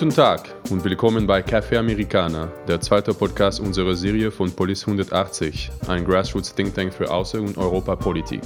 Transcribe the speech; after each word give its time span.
Guten 0.00 0.16
Tag 0.16 0.48
und 0.70 0.82
willkommen 0.82 1.26
bei 1.26 1.40
Café 1.42 1.76
Americana, 1.76 2.48
der 2.66 2.80
zweite 2.80 3.12
Podcast 3.12 3.60
unserer 3.60 3.94
Serie 3.94 4.30
von 4.30 4.50
Police 4.50 4.86
180, 4.86 5.70
ein 5.88 6.06
Grassroots 6.06 6.54
Think 6.54 6.74
Tank 6.74 6.94
für 6.94 7.10
Außen- 7.10 7.38
und 7.38 7.58
Europapolitik. 7.58 8.40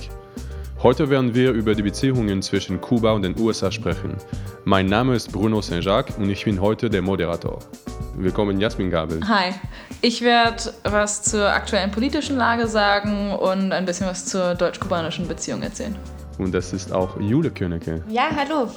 Heute 0.82 1.08
werden 1.10 1.32
wir 1.32 1.52
über 1.52 1.76
die 1.76 1.84
Beziehungen 1.84 2.42
zwischen 2.42 2.80
Kuba 2.80 3.12
und 3.12 3.22
den 3.22 3.38
USA 3.38 3.70
sprechen. 3.70 4.16
Mein 4.64 4.86
Name 4.86 5.14
ist 5.14 5.30
Bruno 5.30 5.60
Saint-Jacques 5.60 6.16
und 6.16 6.28
ich 6.28 6.44
bin 6.44 6.60
heute 6.60 6.90
der 6.90 7.02
Moderator. 7.02 7.60
Willkommen, 8.16 8.58
Jasmin 8.58 8.90
Gabel. 8.90 9.20
Hi, 9.28 9.52
ich 10.00 10.22
werde 10.22 10.74
was 10.82 11.22
zur 11.22 11.48
aktuellen 11.52 11.92
politischen 11.92 12.36
Lage 12.36 12.66
sagen 12.66 13.32
und 13.32 13.70
ein 13.70 13.84
bisschen 13.84 14.08
was 14.08 14.26
zur 14.26 14.56
deutsch-kubanischen 14.56 15.28
Beziehung 15.28 15.62
erzählen. 15.62 15.96
Und 16.38 16.52
das 16.52 16.72
ist 16.72 16.92
auch 16.92 17.20
Jule 17.20 17.50
Königke. 17.50 18.02
Ja, 18.08 18.28
hallo. 18.36 18.70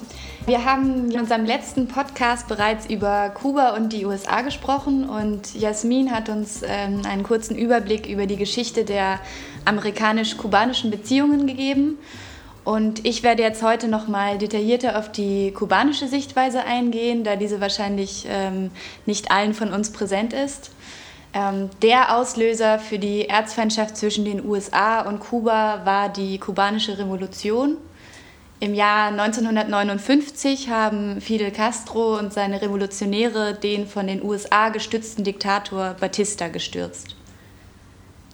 Wir 0.46 0.64
haben 0.64 1.10
in 1.12 1.20
unserem 1.20 1.46
letzten 1.46 1.88
Podcast 1.88 2.48
bereits 2.48 2.88
über 2.88 3.30
Kuba 3.30 3.76
und 3.76 3.94
die 3.94 4.06
USA 4.06 4.42
gesprochen 4.42 5.10
und 5.10 5.56
Jasmin 5.56 6.12
hat 6.12 6.30
uns 6.30 6.62
ähm, 6.64 7.02
einen 7.06 7.24
kurzen 7.24 7.58
Überblick 7.58 8.08
über 8.08 8.28
die 8.28 8.36
Geschichte 8.36 8.86
der 8.86 9.20
amerikanisch-kubanischen 9.66 10.92
Beziehungen 10.92 11.48
gegeben. 11.48 11.98
Und 12.64 13.06
ich 13.06 13.24
werde 13.24 13.44
jetzt 13.44 13.64
heute 13.64 13.88
noch 13.88 14.08
mal 14.08 14.38
detaillierter 14.38 15.00
auf 15.00 15.12
die 15.12 15.52
kubanische 15.52 16.08
Sichtweise 16.08 16.64
eingehen, 16.64 17.24
da 17.24 17.38
diese 17.38 17.62
wahrscheinlich 17.62 18.28
ähm, 18.30 18.72
nicht 19.06 19.32
allen 19.32 19.54
von 19.54 19.72
uns 19.72 19.92
präsent 19.92 20.34
ist. 20.34 20.72
Ähm, 21.38 21.70
der 21.84 22.16
Auslöser 22.16 22.80
für 22.80 22.98
die 22.98 23.30
Erzfeindschaft 23.30 23.96
zwischen 23.96 24.26
den 24.26 24.44
USA 24.44 25.02
und 25.02 25.20
Kuba 25.20 25.82
war 25.86 26.10
die 26.10 26.40
kubanische 26.40 26.98
Revolution. 26.98 27.78
Im 28.60 28.74
Jahr 28.74 29.10
1959 29.10 30.70
haben 30.72 31.22
Fidel 31.22 31.52
Castro 31.52 32.18
und 32.18 32.34
seine 32.34 32.64
Revolutionäre 32.64 33.54
den 33.54 33.86
von 33.86 34.08
den 34.08 34.24
USA 34.24 34.70
gestützten 34.70 35.24
Diktator 35.24 35.96
Batista 36.00 36.48
gestürzt. 36.48 37.16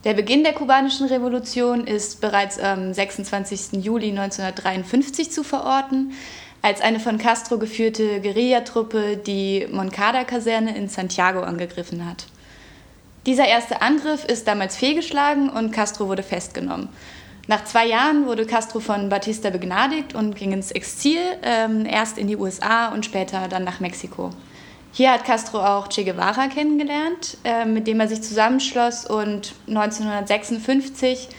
Der 0.06 0.14
Beginn 0.14 0.46
der 0.46 0.54
kubanischen 0.54 1.08
Revolution 1.08 1.86
ist 1.86 2.22
bereits 2.22 2.58
am 2.58 2.94
26. 2.94 3.84
Juli 3.84 4.12
1953 4.12 5.30
zu 5.30 5.44
verorten, 5.44 6.14
als 6.62 6.80
eine 6.80 7.02
von 7.02 7.18
Castro 7.18 7.58
geführte 7.58 8.22
Guerillatruppe 8.22 9.18
die 9.18 9.68
Moncada-Kaserne 9.70 10.78
in 10.78 10.88
Santiago 10.88 11.42
angegriffen 11.42 12.10
hat. 12.10 12.28
Dieser 13.26 13.48
erste 13.48 13.82
Angriff 13.82 14.26
ist 14.26 14.48
damals 14.48 14.76
fehlgeschlagen 14.76 15.50
und 15.50 15.72
Castro 15.72 16.08
wurde 16.10 16.24
festgenommen. 16.24 16.90
Nach 17.48 17.64
zwei 17.64 17.86
Jahren 17.86 18.26
wurde 18.26 18.46
Castro 18.46 18.80
von 18.80 19.10
Batista 19.10 19.50
begnadigt 19.50 20.14
und 20.14 20.36
ging 20.36 20.52
ins 20.52 20.72
Exil, 20.72 21.20
ähm, 21.42 21.86
erst 21.86 22.18
in 22.18 22.28
die 22.28 22.38
USA 22.38 22.90
und 22.90 23.06
später 23.06 23.48
dann 23.48 23.64
nach 23.64 23.80
Mexiko. 23.80 24.32
Hier 24.92 25.12
hat 25.12 25.26
Castro 25.26 25.60
auch 25.60 25.88
Che 25.88 26.04
Guevara 26.04 26.48
kennengelernt, 26.48 27.38
äh, 27.44 27.66
mit 27.66 27.88
dem 27.88 28.00
er 28.00 28.08
sich 28.08 28.22
zusammenschloss 28.22 29.06
und 29.06 29.54
1956 29.68 31.30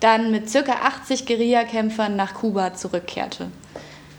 dann 0.00 0.30
mit 0.30 0.52
ca. 0.52 0.72
80 0.72 1.26
Guerillakämpfern 1.26 2.16
nach 2.16 2.34
Kuba 2.34 2.74
zurückkehrte. 2.74 3.48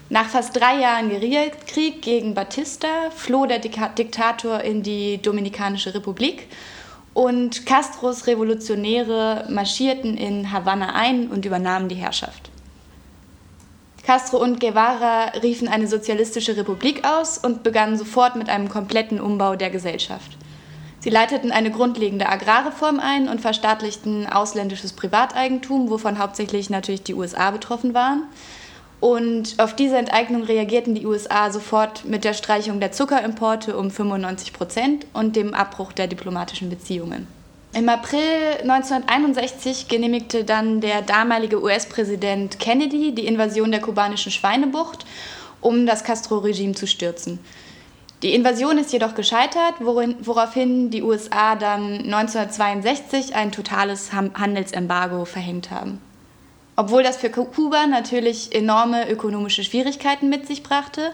Nach 0.10 0.30
fast 0.30 0.56
drei 0.56 0.80
Jahren 0.80 1.10
Guerillakrieg 1.10 2.02
gegen 2.02 2.36
Batista 2.36 3.10
floh 3.16 3.46
der 3.46 3.60
Diktator 3.60 4.62
in 4.62 4.84
die 4.84 5.22
Dominikanische 5.22 5.94
Republik 5.94 6.48
und 7.14 7.66
Castros 7.66 8.28
Revolutionäre 8.28 9.46
marschierten 9.50 10.18
in 10.18 10.52
Havanna 10.52 10.96
ein 10.96 11.28
und 11.28 11.46
übernahmen 11.46 11.90
die 11.90 11.96
Herrschaft. 11.96 12.50
Castro 14.06 14.38
und 14.38 14.60
Guevara 14.60 15.30
riefen 15.42 15.70
eine 15.70 15.88
sozialistische 15.88 16.58
Republik 16.58 17.08
aus 17.08 17.38
und 17.38 17.64
begannen 17.64 17.98
sofort 17.98 18.36
mit 18.36 18.50
einem 18.50 18.68
kompletten 18.68 19.22
Umbau 19.22 19.56
der 19.56 19.70
Gesellschaft. 19.70 20.38
Sie 21.00 21.10
leiteten 21.10 21.52
eine 21.52 21.72
grundlegende 21.72 22.28
Agrarreform 22.28 23.00
ein 23.00 23.30
und 23.30 23.42
verstaatlichten 23.42 24.28
ausländisches 24.28 24.94
Privateigentum, 24.94 25.90
wovon 25.90 26.20
hauptsächlich 26.20 26.70
natürlich 26.70 27.04
die 27.04 27.14
USA 27.14 27.52
betroffen 27.52 27.94
waren. 27.94 28.24
Und 29.04 29.56
auf 29.58 29.76
diese 29.76 29.98
Enteignung 29.98 30.44
reagierten 30.44 30.96
die 30.96 31.06
USA 31.06 31.52
sofort 31.52 32.06
mit 32.06 32.24
der 32.24 32.32
Streichung 32.32 32.80
der 32.80 32.94
Zuckerimporte 32.94 33.76
um 33.76 33.92
95 33.92 34.54
Prozent 34.54 35.08
und 35.12 35.36
dem 35.36 35.54
Abbruch 35.54 35.92
der 35.92 36.08
diplomatischen 36.08 36.70
Beziehungen. 36.70 37.28
Im 37.74 37.90
April 37.90 38.62
1961 38.62 39.90
genehmigte 39.90 40.46
dann 40.46 40.80
der 40.80 41.02
damalige 41.02 41.62
US-Präsident 41.62 42.62
Kennedy 42.62 43.14
die 43.14 43.28
Invasion 43.28 43.72
der 43.72 43.82
kubanischen 43.82 44.32
Schweinebucht, 44.32 45.06
um 45.60 45.86
das 45.86 46.06
Castro-Regime 46.06 46.74
zu 46.74 46.88
stürzen. 46.88 47.40
Die 48.22 48.34
Invasion 48.34 48.78
ist 48.78 48.94
jedoch 48.94 49.16
gescheitert, 49.16 49.82
woraufhin 49.82 50.92
die 50.92 51.04
USA 51.04 51.58
dann 51.58 52.06
1962 52.06 53.36
ein 53.36 53.52
totales 53.52 54.14
Handelsembargo 54.14 55.26
verhängt 55.26 55.72
haben. 55.72 56.00
Obwohl 56.76 57.04
das 57.04 57.18
für 57.18 57.30
Kuba 57.30 57.88
natürlich 57.88 58.56
enorme 58.56 59.10
ökonomische 59.10 59.64
Schwierigkeiten 59.64 60.30
mit 60.30 60.48
sich 60.48 60.64
brachte, 60.64 61.14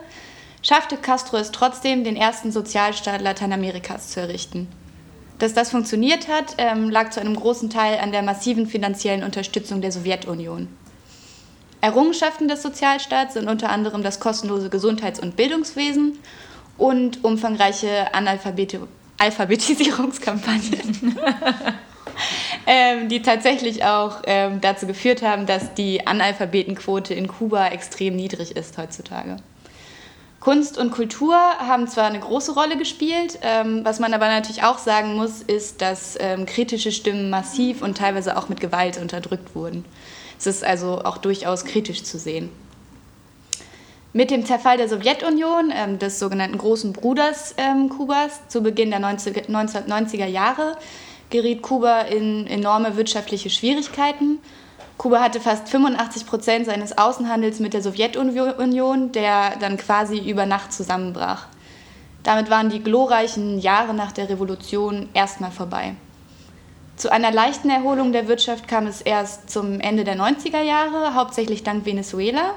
schaffte 0.61 0.97
Castro 0.97 1.37
es 1.37 1.51
trotzdem, 1.51 2.03
den 2.03 2.15
ersten 2.15 2.51
Sozialstaat 2.51 3.21
Lateinamerikas 3.21 4.09
zu 4.09 4.21
errichten. 4.21 4.67
Dass 5.37 5.53
das 5.53 5.71
funktioniert 5.71 6.27
hat, 6.27 6.55
ähm, 6.57 6.89
lag 6.89 7.11
zu 7.11 7.19
einem 7.19 7.35
großen 7.35 7.69
Teil 7.69 7.99
an 7.99 8.11
der 8.11 8.23
massiven 8.23 8.67
finanziellen 8.67 9.23
Unterstützung 9.23 9.81
der 9.81 9.91
Sowjetunion. 9.91 10.67
Errungenschaften 11.81 12.49
des 12.49 12.61
Sozialstaats 12.61 13.35
sind 13.35 13.49
unter 13.49 13.69
anderem 13.69 14.03
das 14.03 14.19
kostenlose 14.19 14.69
Gesundheits- 14.69 15.19
und 15.19 15.37
Bildungswesen 15.37 16.19
und 16.77 17.23
umfangreiche 17.23 18.13
Analphabet 18.13 18.79
Alphabetisierungskampagnen. 19.17 21.17
ähm, 22.67 23.09
die 23.09 23.21
tatsächlich 23.21 23.83
auch 23.83 24.21
ähm, 24.25 24.61
dazu 24.61 24.87
geführt 24.87 25.21
haben, 25.21 25.45
dass 25.45 25.73
die 25.73 26.05
Analphabetenquote 26.05 27.13
in 27.13 27.27
Kuba 27.27 27.67
extrem 27.67 28.15
niedrig 28.15 28.55
ist 28.55 28.77
heutzutage. 28.77 29.37
Kunst 30.39 30.77
und 30.77 30.91
Kultur 30.91 31.35
haben 31.35 31.87
zwar 31.87 32.05
eine 32.05 32.19
große 32.19 32.53
Rolle 32.53 32.77
gespielt, 32.77 33.39
ähm, 33.41 33.81
was 33.83 33.99
man 33.99 34.13
aber 34.13 34.27
natürlich 34.27 34.63
auch 34.63 34.77
sagen 34.77 35.15
muss, 35.15 35.41
ist, 35.41 35.81
dass 35.81 36.17
ähm, 36.19 36.45
kritische 36.45 36.93
Stimmen 36.93 37.29
massiv 37.29 37.81
und 37.81 37.97
teilweise 37.97 38.37
auch 38.37 38.47
mit 38.47 38.61
Gewalt 38.61 38.97
unterdrückt 38.97 39.53
wurden. 39.53 39.83
Es 40.37 40.47
ist 40.47 40.63
also 40.63 41.01
auch 41.03 41.17
durchaus 41.17 41.65
kritisch 41.65 42.03
zu 42.03 42.17
sehen. 42.17 42.49
Mit 44.13 44.31
dem 44.31 44.45
Zerfall 44.45 44.77
der 44.77 44.87
Sowjetunion, 44.87 45.71
ähm, 45.75 45.99
des 45.99 46.17
sogenannten 46.17 46.57
Großen 46.57 46.93
Bruders 46.93 47.53
ähm, 47.57 47.89
Kubas, 47.89 48.47
zu 48.47 48.63
Beginn 48.63 48.91
der 48.91 48.99
90, 48.99 49.49
1990er 49.49 50.25
Jahre, 50.25 50.77
geriet 51.29 51.61
Kuba 51.61 52.01
in 52.01 52.47
enorme 52.47 52.95
wirtschaftliche 52.95 53.49
Schwierigkeiten. 53.49 54.39
Kuba 54.97 55.21
hatte 55.21 55.39
fast 55.39 55.69
85 55.69 56.25
Prozent 56.25 56.65
seines 56.65 56.97
Außenhandels 56.97 57.59
mit 57.59 57.73
der 57.73 57.81
Sowjetunion, 57.81 59.11
der 59.11 59.57
dann 59.59 59.77
quasi 59.77 60.17
über 60.17 60.45
Nacht 60.45 60.73
zusammenbrach. 60.73 61.47
Damit 62.23 62.49
waren 62.49 62.69
die 62.69 62.83
glorreichen 62.83 63.59
Jahre 63.59 63.93
nach 63.93 64.11
der 64.11 64.29
Revolution 64.29 65.07
erstmal 65.13 65.51
vorbei. 65.51 65.95
Zu 66.97 67.11
einer 67.13 67.31
leichten 67.31 67.69
Erholung 67.69 68.11
der 68.11 68.27
Wirtschaft 68.27 68.67
kam 68.67 68.85
es 68.85 69.01
erst 69.01 69.49
zum 69.49 69.79
Ende 69.79 70.03
der 70.03 70.17
90er 70.17 70.61
Jahre, 70.61 71.13
hauptsächlich 71.15 71.63
dank 71.63 71.85
Venezuela. 71.85 72.55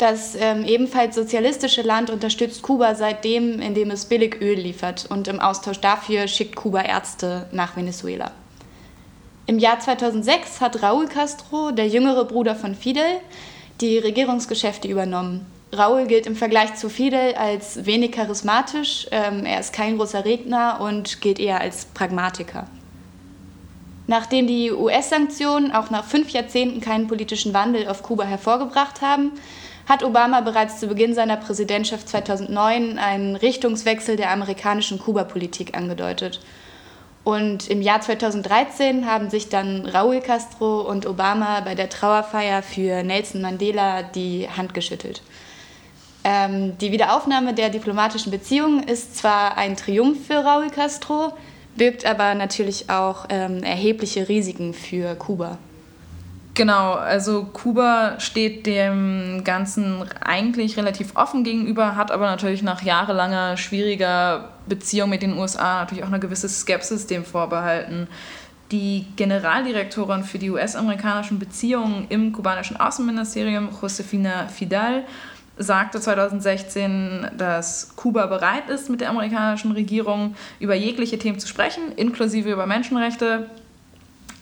Das 0.00 0.34
ähm, 0.34 0.64
ebenfalls 0.64 1.14
sozialistische 1.14 1.82
Land 1.82 2.08
unterstützt 2.08 2.62
Kuba 2.62 2.94
seitdem, 2.94 3.60
indem 3.60 3.90
es 3.90 4.06
billig 4.06 4.40
Öl 4.40 4.58
liefert 4.58 5.04
und 5.10 5.28
im 5.28 5.40
Austausch 5.40 5.78
dafür 5.78 6.26
schickt 6.26 6.56
Kuba 6.56 6.80
Ärzte 6.80 7.46
nach 7.52 7.76
Venezuela. 7.76 8.30
Im 9.44 9.58
Jahr 9.58 9.78
2006 9.78 10.62
hat 10.62 10.82
Raúl 10.82 11.06
Castro, 11.06 11.70
der 11.72 11.86
jüngere 11.86 12.24
Bruder 12.24 12.54
von 12.56 12.74
Fidel, 12.74 13.04
die 13.82 13.98
Regierungsgeschäfte 13.98 14.88
übernommen. 14.88 15.44
Raúl 15.70 16.06
gilt 16.06 16.26
im 16.26 16.34
Vergleich 16.34 16.76
zu 16.76 16.88
Fidel 16.88 17.34
als 17.34 17.84
wenig 17.84 18.12
charismatisch, 18.12 19.06
ähm, 19.10 19.44
er 19.44 19.60
ist 19.60 19.74
kein 19.74 19.98
großer 19.98 20.24
Redner 20.24 20.80
und 20.80 21.20
gilt 21.20 21.38
eher 21.38 21.60
als 21.60 21.84
Pragmatiker. 21.84 22.68
Nachdem 24.06 24.46
die 24.46 24.72
US-Sanktionen 24.72 25.72
auch 25.72 25.90
nach 25.90 26.06
fünf 26.06 26.30
Jahrzehnten 26.30 26.80
keinen 26.80 27.06
politischen 27.06 27.52
Wandel 27.52 27.86
auf 27.86 28.02
Kuba 28.02 28.24
hervorgebracht 28.24 29.02
haben, 29.02 29.32
hat 29.90 30.04
Obama 30.04 30.40
bereits 30.40 30.78
zu 30.78 30.86
Beginn 30.86 31.14
seiner 31.14 31.36
Präsidentschaft 31.36 32.08
2009 32.08 32.96
einen 32.96 33.34
Richtungswechsel 33.34 34.14
der 34.14 34.30
amerikanischen 34.30 35.00
Kuba-Politik 35.00 35.76
angedeutet. 35.76 36.40
Und 37.24 37.68
im 37.68 37.82
Jahr 37.82 38.00
2013 38.00 39.04
haben 39.04 39.30
sich 39.30 39.48
dann 39.48 39.84
Raúl 39.86 40.20
Castro 40.20 40.82
und 40.82 41.06
Obama 41.06 41.60
bei 41.60 41.74
der 41.74 41.88
Trauerfeier 41.88 42.62
für 42.62 43.02
Nelson 43.02 43.42
Mandela 43.42 44.04
die 44.04 44.48
Hand 44.48 44.74
geschüttelt. 44.74 45.22
Ähm, 46.22 46.78
die 46.78 46.92
Wiederaufnahme 46.92 47.52
der 47.52 47.68
diplomatischen 47.68 48.30
Beziehungen 48.30 48.84
ist 48.84 49.16
zwar 49.16 49.58
ein 49.58 49.76
Triumph 49.76 50.24
für 50.24 50.44
Raúl 50.44 50.70
Castro, 50.70 51.32
birgt 51.74 52.06
aber 52.06 52.34
natürlich 52.36 52.88
auch 52.90 53.26
ähm, 53.28 53.64
erhebliche 53.64 54.28
Risiken 54.28 54.72
für 54.72 55.16
Kuba. 55.16 55.58
Genau, 56.54 56.94
also 56.94 57.44
Kuba 57.44 58.18
steht 58.18 58.66
dem 58.66 59.42
Ganzen 59.44 60.04
eigentlich 60.20 60.76
relativ 60.76 61.14
offen 61.14 61.44
gegenüber, 61.44 61.94
hat 61.94 62.10
aber 62.10 62.26
natürlich 62.26 62.62
nach 62.62 62.82
jahrelanger 62.82 63.56
schwieriger 63.56 64.50
Beziehung 64.66 65.10
mit 65.10 65.22
den 65.22 65.38
USA 65.38 65.80
natürlich 65.80 66.02
auch 66.02 66.08
eine 66.08 66.18
gewisse 66.18 66.48
Skepsis 66.48 67.06
dem 67.06 67.24
vorbehalten. 67.24 68.08
Die 68.72 69.06
Generaldirektorin 69.16 70.24
für 70.24 70.38
die 70.38 70.50
US-amerikanischen 70.50 71.38
Beziehungen 71.38 72.06
im 72.08 72.32
kubanischen 72.32 72.78
Außenministerium, 72.78 73.68
Josefina 73.80 74.48
Fidal, 74.48 75.04
sagte 75.56 76.00
2016, 76.00 77.32
dass 77.36 77.94
Kuba 77.96 78.26
bereit 78.26 78.70
ist, 78.70 78.88
mit 78.88 79.00
der 79.00 79.10
amerikanischen 79.10 79.72
Regierung 79.72 80.34
über 80.58 80.74
jegliche 80.74 81.18
Themen 81.18 81.38
zu 81.38 81.46
sprechen, 81.46 81.92
inklusive 81.96 82.50
über 82.50 82.66
Menschenrechte. 82.66 83.46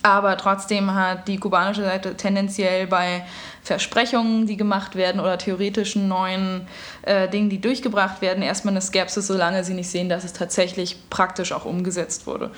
Aber 0.02 0.36
trotzdem 0.36 0.94
hat 0.94 1.26
die 1.26 1.38
kubanische 1.38 1.82
Seite 1.82 2.16
tendenziell 2.16 2.86
bei 2.86 3.24
Versprechungen, 3.62 4.46
die 4.46 4.56
gemacht 4.56 4.94
werden 4.94 5.20
oder 5.20 5.38
theoretischen 5.38 6.08
neuen 6.08 6.66
äh, 7.02 7.28
Dingen, 7.28 7.50
die 7.50 7.60
durchgebracht 7.60 8.22
werden, 8.22 8.42
erstmal 8.42 8.72
eine 8.72 8.80
Skepsis, 8.80 9.26
solange 9.26 9.64
sie 9.64 9.74
nicht 9.74 9.90
sehen, 9.90 10.08
dass 10.08 10.24
es 10.24 10.32
tatsächlich 10.32 10.96
praktisch 11.10 11.52
auch 11.52 11.64
umgesetzt 11.64 12.26
wurde. 12.26 12.50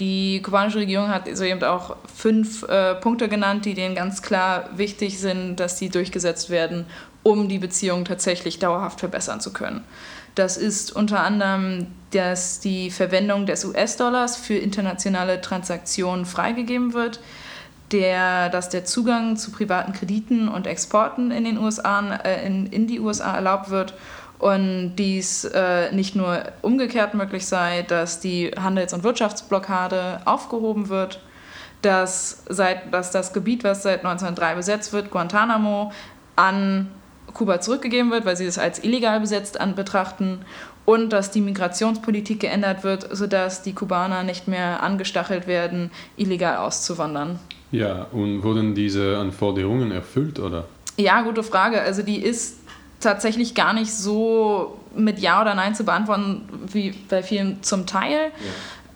Die 0.00 0.40
kubanische 0.40 0.78
Regierung 0.78 1.10
hat 1.10 1.28
so 1.34 1.44
eben 1.44 1.62
auch 1.62 1.96
fünf 2.12 2.62
äh, 2.62 2.94
Punkte 2.94 3.28
genannt, 3.28 3.66
die 3.66 3.74
denen 3.74 3.94
ganz 3.94 4.22
klar 4.22 4.70
wichtig 4.74 5.18
sind, 5.18 5.56
dass 5.56 5.78
sie 5.78 5.90
durchgesetzt 5.90 6.48
werden, 6.48 6.86
um 7.22 7.48
die 7.50 7.58
Beziehung 7.58 8.06
tatsächlich 8.06 8.58
dauerhaft 8.58 9.00
verbessern 9.00 9.40
zu 9.40 9.52
können. 9.52 9.84
Das 10.40 10.56
ist 10.56 10.96
unter 10.96 11.20
anderem, 11.20 11.88
dass 12.12 12.60
die 12.60 12.90
Verwendung 12.90 13.44
des 13.44 13.62
US-Dollars 13.66 14.36
für 14.36 14.54
internationale 14.54 15.42
Transaktionen 15.42 16.24
freigegeben 16.24 16.94
wird, 16.94 17.20
der, 17.92 18.48
dass 18.48 18.70
der 18.70 18.86
Zugang 18.86 19.36
zu 19.36 19.50
privaten 19.50 19.92
Krediten 19.92 20.48
und 20.48 20.66
Exporten 20.66 21.30
in 21.30 21.44
den 21.44 21.58
USA, 21.58 22.16
äh, 22.24 22.46
in, 22.46 22.66
in 22.68 22.86
die 22.86 23.00
USA 23.00 23.34
erlaubt 23.34 23.68
wird 23.68 23.92
und 24.38 24.96
dies 24.96 25.44
äh, 25.44 25.92
nicht 25.92 26.16
nur 26.16 26.42
umgekehrt 26.62 27.12
möglich 27.12 27.46
sei, 27.46 27.82
dass 27.82 28.20
die 28.20 28.50
Handels- 28.58 28.94
und 28.94 29.04
Wirtschaftsblockade 29.04 30.22
aufgehoben 30.24 30.88
wird, 30.88 31.20
dass, 31.82 32.44
seit, 32.48 32.94
dass 32.94 33.10
das 33.10 33.34
Gebiet, 33.34 33.62
was 33.62 33.82
seit 33.82 34.06
1903 34.06 34.54
besetzt 34.54 34.94
wird, 34.94 35.10
Guantanamo, 35.10 35.92
an 36.34 36.88
Kuba 37.34 37.60
zurückgegeben 37.60 38.10
wird, 38.10 38.24
weil 38.24 38.36
sie 38.36 38.46
es 38.46 38.58
als 38.58 38.82
illegal 38.82 39.20
besetzt 39.20 39.60
an 39.60 39.74
betrachten 39.74 40.40
und 40.84 41.10
dass 41.12 41.30
die 41.30 41.40
Migrationspolitik 41.40 42.40
geändert 42.40 42.82
wird, 42.84 43.08
sodass 43.14 43.62
die 43.62 43.72
Kubaner 43.72 44.22
nicht 44.22 44.48
mehr 44.48 44.82
angestachelt 44.82 45.46
werden, 45.46 45.90
illegal 46.16 46.56
auszuwandern. 46.56 47.38
Ja, 47.72 48.06
und 48.12 48.42
wurden 48.42 48.74
diese 48.74 49.18
Anforderungen 49.18 49.92
erfüllt, 49.92 50.40
oder? 50.40 50.64
Ja, 50.96 51.22
gute 51.22 51.42
Frage. 51.42 51.80
Also 51.80 52.02
die 52.02 52.20
ist 52.20 52.56
tatsächlich 52.98 53.54
gar 53.54 53.72
nicht 53.72 53.92
so 53.92 54.78
mit 54.94 55.18
Ja 55.18 55.40
oder 55.40 55.54
Nein 55.54 55.74
zu 55.74 55.84
beantworten, 55.84 56.48
wie 56.66 56.90
bei 57.08 57.22
vielen 57.22 57.62
zum 57.62 57.86
Teil. 57.86 58.32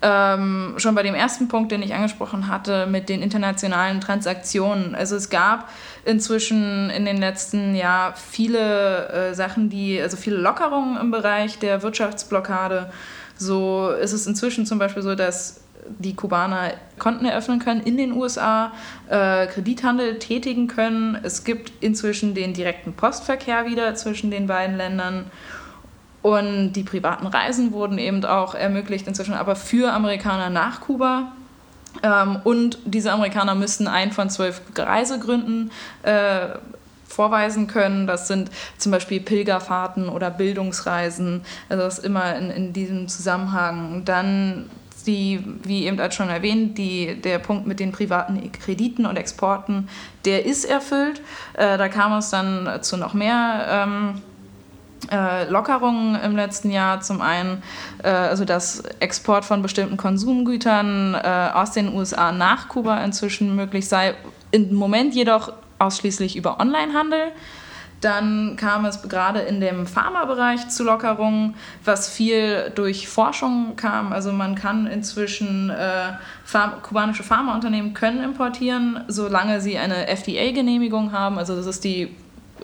Ja. 0.01 0.35
Ähm, 0.35 0.75
schon 0.77 0.93
bei 0.93 1.03
dem 1.03 1.15
ersten 1.15 1.47
Punkt, 1.47 1.71
den 1.71 1.81
ich 1.81 1.93
angesprochen 1.93 2.47
hatte, 2.47 2.85
mit 2.85 3.09
den 3.09 3.21
internationalen 3.21 4.01
Transaktionen. 4.01 4.93
Also 4.93 5.15
es 5.15 5.29
gab 5.29 5.69
inzwischen 6.05 6.89
in 6.91 7.05
den 7.05 7.17
letzten 7.17 7.75
Jahren 7.75 8.13
viele 8.15 9.09
äh, 9.09 9.33
Sachen, 9.33 9.69
die, 9.69 9.99
also 9.99 10.17
viele 10.17 10.37
Lockerungen 10.37 10.97
im 10.97 11.11
Bereich 11.11 11.59
der 11.59 11.81
Wirtschaftsblockade. 11.81 12.91
So 13.37 13.89
ist 13.89 14.13
es 14.13 14.27
inzwischen 14.27 14.65
zum 14.65 14.79
Beispiel 14.79 15.03
so, 15.03 15.15
dass 15.15 15.61
die 15.99 16.15
Kubaner 16.15 16.73
Konten 16.97 17.25
eröffnen 17.25 17.59
können 17.59 17.81
in 17.81 17.97
den 17.97 18.13
USA, 18.13 18.71
äh, 19.09 19.47
Kredithandel 19.47 20.19
tätigen 20.19 20.67
können. 20.67 21.17
Es 21.21 21.43
gibt 21.43 21.71
inzwischen 21.81 22.33
den 22.33 22.53
direkten 22.53 22.93
Postverkehr 22.93 23.65
wieder 23.65 23.95
zwischen 23.95 24.31
den 24.31 24.47
beiden 24.47 24.77
Ländern. 24.77 25.25
Und 26.21 26.73
die 26.73 26.83
privaten 26.83 27.27
Reisen 27.27 27.71
wurden 27.71 27.99
eben 27.99 28.25
auch 28.25 28.55
ermöglicht 28.55 29.07
inzwischen, 29.07 29.35
aber 29.35 29.55
für 29.55 29.93
Amerikaner 29.93 30.49
nach 30.49 30.81
Kuba. 30.81 31.33
Ähm, 32.03 32.39
und 32.43 32.79
diese 32.85 33.11
Amerikaner 33.11 33.55
müssten 33.55 33.87
einen 33.87 34.11
von 34.11 34.29
zwölf 34.29 34.61
Reisegründen 34.75 35.71
äh, 36.03 36.49
vorweisen 37.07 37.67
können. 37.67 38.07
Das 38.07 38.27
sind 38.27 38.49
zum 38.77 38.91
Beispiel 38.91 39.21
Pilgerfahrten 39.21 40.09
oder 40.09 40.29
Bildungsreisen. 40.29 41.41
Also 41.69 41.83
das 41.83 41.99
ist 41.99 42.05
immer 42.05 42.35
in, 42.35 42.51
in 42.51 42.73
diesem 42.73 43.07
Zusammenhang. 43.07 44.03
Dann 44.05 44.69
die, 45.05 45.43
wie 45.63 45.85
eben 45.85 45.99
als 45.99 46.15
schon 46.15 46.29
erwähnt, 46.29 46.77
die, 46.77 47.21
der 47.21 47.39
Punkt 47.39 47.67
mit 47.67 47.79
den 47.79 47.91
privaten 47.91 48.51
Krediten 48.51 49.05
und 49.05 49.17
Exporten, 49.17 49.87
der 50.25 50.45
ist 50.45 50.65
erfüllt. 50.65 51.21
Äh, 51.53 51.77
da 51.77 51.87
kam 51.89 52.13
es 52.13 52.29
dann 52.29 52.81
zu 52.81 52.97
noch 52.97 53.13
mehr 53.13 53.67
ähm, 53.69 54.15
äh, 54.15 54.34
Lockerungen 55.49 56.15
im 56.15 56.35
letzten 56.35 56.69
Jahr. 56.71 57.01
Zum 57.01 57.21
einen, 57.21 57.63
äh, 58.03 58.09
also 58.09 58.45
dass 58.45 58.81
Export 58.99 59.45
von 59.45 59.61
bestimmten 59.61 59.97
Konsumgütern 59.97 61.13
äh, 61.13 61.49
aus 61.53 61.71
den 61.71 61.93
USA 61.93 62.31
nach 62.31 62.67
Kuba 62.69 63.03
inzwischen 63.03 63.55
möglich 63.55 63.87
sei. 63.87 64.15
Im 64.51 64.73
Moment 64.73 65.13
jedoch 65.13 65.53
ausschließlich 65.79 66.35
über 66.35 66.59
Onlinehandel. 66.59 67.31
Dann 68.01 68.55
kam 68.55 68.85
es 68.85 69.01
gerade 69.03 69.39
in 69.39 69.61
dem 69.61 69.87
Pharmabereich 69.87 70.67
zu 70.69 70.83
Lockerungen, 70.83 71.55
was 71.83 72.09
viel 72.09 72.71
durch 72.75 73.07
Forschung 73.07 73.75
kam. 73.77 74.11
Also 74.11 74.31
man 74.31 74.53
kann 74.55 74.85
inzwischen 74.85 75.69
äh, 75.69 76.13
Pharma, 76.43 76.75
kubanische 76.83 77.23
Pharmaunternehmen 77.23 77.93
können 77.93 78.23
importieren, 78.23 79.03
solange 79.07 79.61
sie 79.61 79.77
eine 79.77 80.07
FDA-Genehmigung 80.07 81.13
haben. 81.13 81.39
Also 81.39 81.55
das 81.55 81.65
ist 81.65 81.83
die 81.83 82.15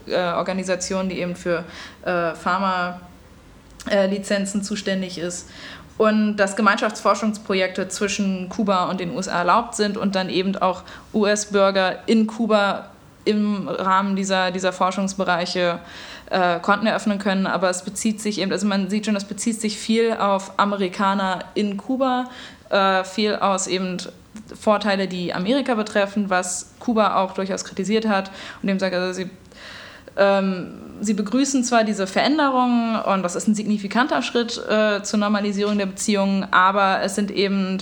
äh, 0.08 0.34
Organisation, 0.34 1.10
die 1.10 1.20
eben 1.20 1.36
für 1.36 1.66
äh, 2.06 2.34
Pharma-Lizenzen 2.36 4.64
zuständig 4.64 5.18
ist. 5.18 5.50
Und 5.98 6.38
dass 6.38 6.56
Gemeinschaftsforschungsprojekte 6.56 7.90
zwischen 7.90 8.48
Kuba 8.50 8.90
und 8.90 9.00
den 9.00 9.16
USA 9.16 9.40
erlaubt 9.40 9.76
sind 9.76 9.98
und 9.98 10.16
dann 10.16 10.30
eben 10.30 10.56
auch 10.56 10.84
US-Bürger 11.14 12.08
in 12.08 12.28
Kuba 12.28 12.86
im 13.24 13.68
Rahmen 13.68 14.16
dieser, 14.16 14.50
dieser 14.52 14.74
Forschungsbereiche 14.74 15.78
äh, 16.32 16.60
Konten 16.60 16.88
eröffnen 16.88 17.20
können, 17.20 17.46
aber 17.46 17.70
es 17.70 17.84
bezieht 17.84 18.22
sich 18.22 18.40
eben, 18.40 18.52
also 18.52 18.66
man 18.66 18.90
sieht 18.90 19.06
schon, 19.06 19.16
es 19.16 19.26
bezieht 19.26 19.62
sich 19.62 19.78
viel 19.78 20.14
auf 20.14 20.58
Amerikaner 20.58 21.46
in 21.54 21.78
Kuba, 21.78 22.30
äh, 22.70 23.04
viel 23.04 23.36
aus 23.36 23.68
eben 23.68 23.98
Vorteile, 24.60 25.08
die 25.08 25.34
Amerika 25.34 25.76
betreffen, 25.76 26.30
was 26.30 26.74
Kuba 26.80 27.18
auch 27.18 27.34
durchaus 27.34 27.66
kritisiert 27.66 28.08
hat 28.08 28.32
und 28.62 28.68
dem 28.68 28.80
sagt, 28.80 28.96
also 28.96 29.14
sie 29.14 29.30
sie 30.16 31.14
begrüßen 31.14 31.64
zwar 31.64 31.84
diese 31.84 32.06
Veränderungen 32.06 33.00
und 33.02 33.24
das 33.24 33.36
ist 33.36 33.48
ein 33.48 33.56
signifikanter 33.56 34.22
Schritt 34.22 34.62
äh, 34.70 35.02
zur 35.02 35.20
Normalisierung 35.20 35.78
der 35.78 35.88
Beziehungen, 35.88 36.46
aber 36.52 37.02
es 37.02 37.16
sind 37.16 37.32
eben 37.32 37.80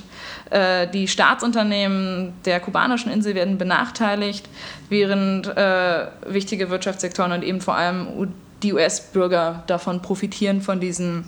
äh, 0.50 0.88
die 0.88 1.08
Staatsunternehmen 1.08 2.34
der 2.46 2.60
kubanischen 2.60 3.12
Insel 3.12 3.36
werden 3.36 3.58
benachteiligt, 3.58 4.48
während 4.88 5.48
äh, 5.48 6.08
wichtige 6.28 6.70
Wirtschaftssektoren 6.70 7.34
und 7.34 7.44
eben 7.44 7.62
vor 7.62 7.76
allem 7.76 8.32
die 8.64 8.74
US-Bürger 8.74 9.64
davon 9.68 10.02
profitieren 10.02 10.62
von 10.62 10.80
diesen, 10.80 11.26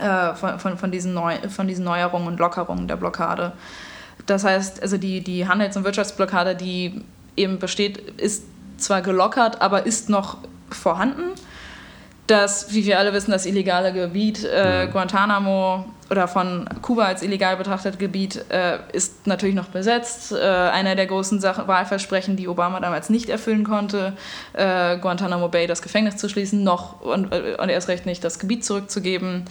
äh, 0.00 0.34
von, 0.34 0.58
von, 0.58 0.78
von, 0.78 0.90
diesen 0.90 1.14
Neu 1.14 1.36
von 1.48 1.66
diesen 1.66 1.84
Neuerungen 1.84 2.28
und 2.28 2.38
Lockerungen 2.38 2.88
der 2.88 2.96
Blockade. 2.96 3.52
Das 4.26 4.44
heißt, 4.44 4.82
also 4.82 4.98
die, 4.98 5.22
die 5.22 5.48
Handels- 5.48 5.76
und 5.76 5.84
Wirtschaftsblockade, 5.84 6.54
die 6.54 7.02
eben 7.36 7.58
besteht, 7.58 7.98
ist 8.20 8.44
zwar 8.78 9.02
gelockert, 9.02 9.60
aber 9.60 9.86
ist 9.86 10.08
noch 10.08 10.38
vorhanden. 10.70 11.34
Das, 12.26 12.74
wie 12.74 12.84
wir 12.84 12.98
alle 12.98 13.14
wissen, 13.14 13.30
das 13.30 13.46
illegale 13.46 13.92
Gebiet 13.92 14.44
äh, 14.44 14.88
Guantanamo 14.92 15.86
oder 16.10 16.28
von 16.28 16.68
Kuba 16.82 17.04
als 17.04 17.22
illegal 17.22 17.56
betrachtetes 17.56 17.98
Gebiet 17.98 18.44
äh, 18.50 18.78
ist 18.92 19.26
natürlich 19.26 19.54
noch 19.54 19.68
besetzt. 19.68 20.32
Äh, 20.32 20.36
einer 20.36 20.94
der 20.94 21.06
großen 21.06 21.40
Sachen, 21.40 21.66
Wahlversprechen, 21.68 22.36
die 22.36 22.46
Obama 22.48 22.80
damals 22.80 23.08
nicht 23.08 23.30
erfüllen 23.30 23.64
konnte, 23.64 24.14
äh, 24.52 24.98
Guantanamo 24.98 25.48
Bay 25.48 25.66
das 25.66 25.80
Gefängnis 25.80 26.16
zu 26.16 26.28
schließen, 26.28 26.62
noch 26.62 27.00
und, 27.00 27.32
äh, 27.32 27.56
und 27.58 27.70
erst 27.70 27.88
recht 27.88 28.04
nicht 28.04 28.22
das 28.24 28.38
Gebiet 28.38 28.62
zurückzugeben. 28.62 29.46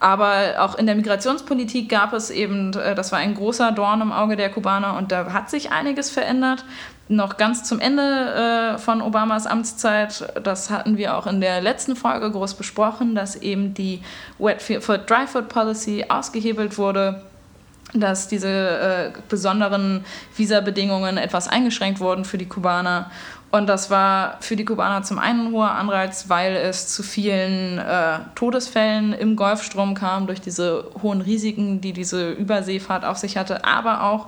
Aber 0.00 0.56
auch 0.58 0.74
in 0.74 0.86
der 0.86 0.96
Migrationspolitik 0.96 1.88
gab 1.88 2.12
es 2.12 2.30
eben, 2.30 2.72
äh, 2.74 2.94
das 2.94 3.10
war 3.10 3.18
ein 3.20 3.34
großer 3.34 3.72
Dorn 3.72 4.00
im 4.00 4.12
Auge 4.12 4.36
der 4.36 4.50
Kubaner 4.50 4.96
und 4.96 5.12
da 5.12 5.32
hat 5.32 5.48
sich 5.50 5.70
einiges 5.72 6.10
verändert 6.10 6.64
noch 7.08 7.36
ganz 7.36 7.64
zum 7.64 7.80
Ende 7.80 8.74
äh, 8.74 8.78
von 8.78 9.02
Obamas 9.02 9.46
Amtszeit, 9.46 10.32
das 10.42 10.70
hatten 10.70 10.96
wir 10.96 11.16
auch 11.16 11.26
in 11.26 11.40
der 11.40 11.60
letzten 11.60 11.96
Folge 11.96 12.30
groß 12.30 12.54
besprochen, 12.54 13.14
dass 13.14 13.36
eben 13.36 13.74
die 13.74 14.00
Wet 14.38 14.62
Foot 14.62 15.08
Dry 15.08 15.26
Foot 15.26 15.48
Policy 15.48 16.06
ausgehebelt 16.08 16.78
wurde, 16.78 17.22
dass 17.92 18.26
diese 18.28 18.48
äh, 18.48 19.10
besonderen 19.28 20.04
Visabedingungen 20.36 21.18
etwas 21.18 21.46
eingeschränkt 21.46 22.00
wurden 22.00 22.24
für 22.24 22.38
die 22.38 22.48
Kubaner 22.48 23.10
Und 23.54 23.68
das 23.68 23.88
war 23.88 24.38
für 24.40 24.56
die 24.56 24.64
Kubaner 24.64 25.04
zum 25.04 25.20
einen 25.20 25.46
ein 25.46 25.52
hoher 25.52 25.70
Anreiz, 25.70 26.24
weil 26.26 26.56
es 26.56 26.88
zu 26.88 27.04
vielen 27.04 27.78
äh, 27.78 28.18
Todesfällen 28.34 29.12
im 29.12 29.36
Golfstrom 29.36 29.94
kam 29.94 30.26
durch 30.26 30.40
diese 30.40 30.90
hohen 31.00 31.20
Risiken, 31.20 31.80
die 31.80 31.92
diese 31.92 32.32
Überseefahrt 32.32 33.04
auf 33.04 33.16
sich 33.16 33.36
hatte, 33.36 33.64
aber 33.64 34.02
auch 34.02 34.26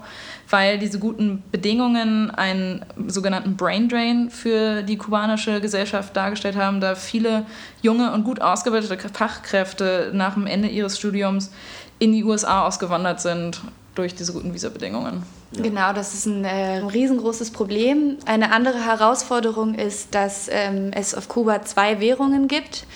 weil 0.48 0.78
diese 0.78 1.00
guten 1.00 1.42
Bedingungen 1.50 2.30
einen 2.30 2.86
sogenannten 3.08 3.56
Brain 3.56 3.88
Drain 3.88 4.30
für 4.30 4.84
die 4.84 4.96
kubanische 4.96 5.60
Gesellschaft 5.60 6.16
dargestellt 6.16 6.54
haben, 6.54 6.80
da 6.80 6.94
viele 6.94 7.46
junge 7.82 8.12
und 8.12 8.22
gut 8.22 8.40
ausgebildete 8.40 8.96
Fachkräfte 9.08 10.12
nach 10.14 10.34
dem 10.34 10.46
Ende 10.46 10.68
ihres 10.68 10.96
Studiums 10.96 11.50
in 11.98 12.12
die 12.12 12.22
USA 12.22 12.64
ausgewandert 12.64 13.20
sind 13.20 13.60
durch 13.96 14.14
diese 14.14 14.32
guten 14.32 14.54
Visabedingungen. 14.54 15.24
Ja. 15.52 15.62
Genau, 15.62 15.92
das 15.92 16.14
ist 16.14 16.26
ein 16.26 16.44
äh, 16.44 16.78
riesengroßes 16.78 17.50
Problem. 17.52 18.18
Eine 18.26 18.52
andere 18.52 18.84
Herausforderung 18.84 19.74
ist, 19.74 20.14
dass 20.14 20.48
ähm, 20.50 20.90
es 20.92 21.14
auf 21.14 21.28
Kuba 21.28 21.62
zwei 21.62 22.00
Währungen 22.00 22.48
gibt. 22.48 22.86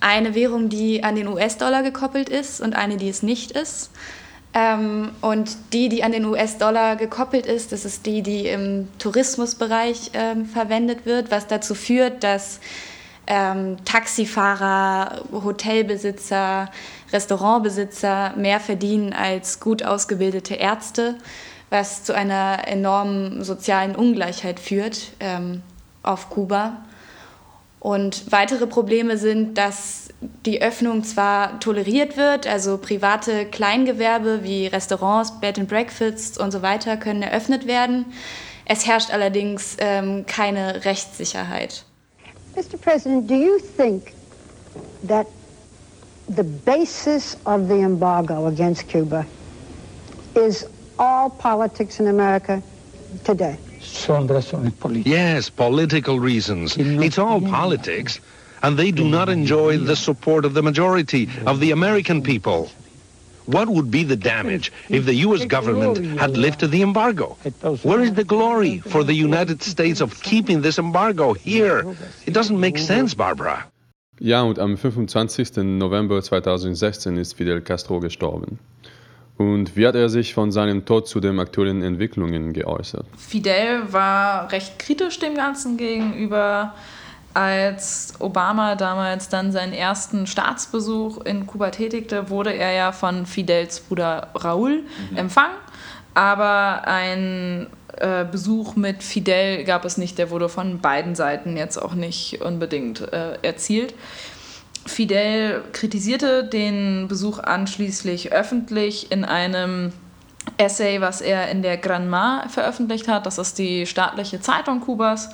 Eine 0.00 0.34
Währung, 0.34 0.68
die 0.68 1.04
an 1.04 1.16
den 1.16 1.28
US-Dollar 1.28 1.82
gekoppelt 1.82 2.28
ist 2.28 2.60
und 2.60 2.74
eine, 2.74 2.96
die 2.96 3.08
es 3.08 3.22
nicht 3.22 3.50
ist. 3.52 3.90
Ähm, 4.52 5.10
und 5.20 5.56
die, 5.72 5.88
die 5.88 6.02
an 6.02 6.12
den 6.12 6.24
US-Dollar 6.24 6.96
gekoppelt 6.96 7.46
ist, 7.46 7.72
das 7.72 7.84
ist 7.84 8.06
die, 8.06 8.22
die 8.22 8.46
im 8.46 8.88
Tourismusbereich 8.98 10.10
ähm, 10.14 10.46
verwendet 10.46 11.06
wird, 11.06 11.30
was 11.30 11.46
dazu 11.46 11.74
führt, 11.74 12.24
dass 12.24 12.60
ähm, 13.26 13.76
Taxifahrer, 13.84 15.22
Hotelbesitzer, 15.30 16.70
Restaurantbesitzer 17.12 18.34
mehr 18.36 18.58
verdienen 18.58 19.12
als 19.12 19.60
gut 19.60 19.84
ausgebildete 19.84 20.54
Ärzte 20.54 21.16
was 21.70 22.04
zu 22.04 22.14
einer 22.14 22.66
enormen 22.66 23.42
sozialen 23.44 23.94
Ungleichheit 23.94 24.60
führt 24.60 25.12
ähm, 25.20 25.62
auf 26.02 26.28
Kuba. 26.30 26.84
Und 27.78 28.30
weitere 28.30 28.66
Probleme 28.66 29.16
sind, 29.16 29.56
dass 29.56 30.08
die 30.44 30.60
Öffnung 30.60 31.02
zwar 31.02 31.60
toleriert 31.60 32.18
wird, 32.18 32.46
also 32.46 32.76
private 32.76 33.46
Kleingewerbe 33.46 34.40
wie 34.42 34.66
Restaurants, 34.66 35.40
Bed 35.40 35.58
and 35.58 35.68
Breakfasts 35.68 36.36
und 36.36 36.50
so 36.50 36.60
weiter 36.60 36.98
können 36.98 37.22
eröffnet 37.22 37.66
werden. 37.66 38.04
Es 38.66 38.86
herrscht 38.86 39.10
allerdings 39.12 39.76
ähm, 39.78 40.26
keine 40.26 40.84
Rechtssicherheit. 40.84 41.84
Mr. 42.54 42.76
President, 42.78 43.30
do 43.30 43.34
you 43.34 43.58
think 43.76 44.12
that 45.06 45.26
the 46.28 46.42
basis 46.42 47.36
of 47.44 47.66
the 47.68 47.80
embargo 47.80 48.46
against 48.46 48.88
Cuba 48.88 49.24
is 50.34 50.66
all 51.00 51.30
politics 51.30 51.98
in 51.98 52.06
America 52.06 52.62
today? 53.24 53.56
Yes, 55.04 55.50
political 55.50 56.20
reasons. 56.20 56.76
It's 56.76 57.18
all 57.18 57.40
politics, 57.40 58.20
and 58.62 58.78
they 58.78 58.90
do 58.92 59.08
not 59.08 59.28
enjoy 59.28 59.78
the 59.78 59.96
support 59.96 60.44
of 60.44 60.52
the 60.54 60.62
majority 60.62 61.28
of 61.46 61.58
the 61.58 61.70
American 61.72 62.22
people. 62.22 62.70
What 63.46 63.68
would 63.68 63.90
be 63.90 64.04
the 64.04 64.16
damage 64.16 64.70
if 64.90 65.06
the 65.06 65.14
U.S. 65.26 65.44
government 65.46 66.20
had 66.20 66.36
lifted 66.36 66.70
the 66.70 66.82
embargo? 66.82 67.36
Where 67.82 68.00
is 68.00 68.12
the 68.12 68.22
glory 68.22 68.78
for 68.78 69.02
the 69.02 69.14
United 69.14 69.62
States 69.62 70.00
of 70.00 70.22
keeping 70.22 70.60
this 70.60 70.78
embargo 70.78 71.32
here? 71.32 71.96
It 72.26 72.34
doesn't 72.34 72.60
make 72.60 72.78
sense, 72.78 73.14
Barbara. 73.14 73.64
Ja, 74.20 74.42
und 74.42 74.58
am 74.58 74.76
25. 74.76 75.64
November 75.64 76.20
2016 76.20 77.16
ist 77.16 77.32
Fidel 77.32 77.62
Castro 77.62 78.00
gestorben. 78.00 78.58
Und 79.40 79.74
wie 79.74 79.86
hat 79.86 79.94
er 79.94 80.10
sich 80.10 80.34
von 80.34 80.52
seinem 80.52 80.84
Tod 80.84 81.08
zu 81.08 81.18
den 81.18 81.40
aktuellen 81.40 81.82
Entwicklungen 81.82 82.52
geäußert? 82.52 83.06
Fidel 83.16 83.90
war 83.90 84.52
recht 84.52 84.78
kritisch 84.78 85.18
dem 85.18 85.34
Ganzen 85.34 85.78
gegenüber. 85.78 86.74
Als 87.32 88.12
Obama 88.18 88.74
damals 88.74 89.30
dann 89.30 89.50
seinen 89.50 89.72
ersten 89.72 90.26
Staatsbesuch 90.26 91.24
in 91.24 91.46
Kuba 91.46 91.70
tätigte, 91.70 92.28
wurde 92.28 92.52
er 92.52 92.72
ja 92.72 92.92
von 92.92 93.24
Fidels 93.24 93.80
Bruder 93.80 94.28
Raúl 94.34 94.82
mhm. 95.10 95.16
empfangen. 95.16 95.56
Aber 96.12 96.86
ein 96.86 97.68
äh, 97.96 98.26
Besuch 98.30 98.76
mit 98.76 99.02
Fidel 99.02 99.64
gab 99.64 99.86
es 99.86 99.96
nicht. 99.96 100.18
Der 100.18 100.28
wurde 100.28 100.50
von 100.50 100.80
beiden 100.80 101.14
Seiten 101.14 101.56
jetzt 101.56 101.78
auch 101.78 101.94
nicht 101.94 102.42
unbedingt 102.42 103.10
äh, 103.10 103.38
erzielt. 103.40 103.94
Fidel 104.86 105.62
kritisierte 105.72 106.44
den 106.44 107.08
Besuch 107.08 107.38
anschließend 107.38 108.32
öffentlich 108.32 109.12
in 109.12 109.24
einem 109.24 109.92
Essay, 110.56 111.00
was 111.00 111.20
er 111.20 111.50
in 111.50 111.62
der 111.62 111.76
Granma 111.76 112.44
veröffentlicht 112.48 113.08
hat. 113.08 113.26
Das 113.26 113.38
ist 113.38 113.58
die 113.58 113.86
staatliche 113.86 114.40
Zeitung 114.40 114.80
Kubas. 114.80 115.30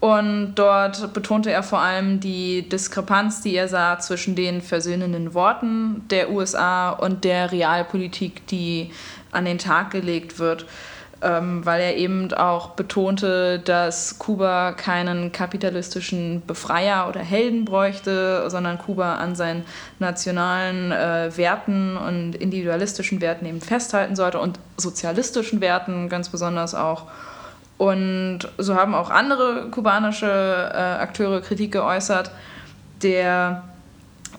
Und 0.00 0.54
dort 0.54 1.12
betonte 1.12 1.50
er 1.50 1.62
vor 1.62 1.80
allem 1.80 2.20
die 2.20 2.66
Diskrepanz, 2.66 3.42
die 3.42 3.54
er 3.54 3.68
sah 3.68 3.98
zwischen 3.98 4.34
den 4.34 4.62
versöhnenden 4.62 5.34
Worten 5.34 6.06
der 6.08 6.30
USA 6.30 6.90
und 6.90 7.24
der 7.24 7.52
Realpolitik, 7.52 8.46
die 8.46 8.92
an 9.30 9.44
den 9.44 9.58
Tag 9.58 9.90
gelegt 9.90 10.38
wird 10.38 10.64
ähm, 11.22 11.64
weil 11.66 11.82
er 11.82 11.96
eben 11.96 12.32
auch 12.32 12.70
betonte, 12.70 13.58
dass 13.58 14.18
Kuba 14.18 14.72
keinen 14.72 15.32
kapitalistischen 15.32 16.42
Befreier 16.46 17.08
oder 17.08 17.20
Helden 17.20 17.64
bräuchte, 17.64 18.48
sondern 18.48 18.78
Kuba 18.78 19.16
an 19.16 19.34
seinen 19.34 19.64
nationalen 19.98 20.92
äh, 20.92 21.36
Werten 21.36 21.96
und 21.96 22.34
individualistischen 22.34 23.20
Werten 23.20 23.44
eben 23.44 23.60
festhalten 23.60 24.16
sollte 24.16 24.38
und 24.38 24.58
sozialistischen 24.78 25.60
Werten 25.60 26.08
ganz 26.08 26.30
besonders 26.30 26.74
auch. 26.74 27.04
Und 27.76 28.40
so 28.58 28.74
haben 28.74 28.94
auch 28.94 29.10
andere 29.10 29.70
kubanische 29.70 30.26
äh, 30.26 30.76
Akteure 30.76 31.40
Kritik 31.40 31.72
geäußert. 31.72 32.30
Der 33.02 33.62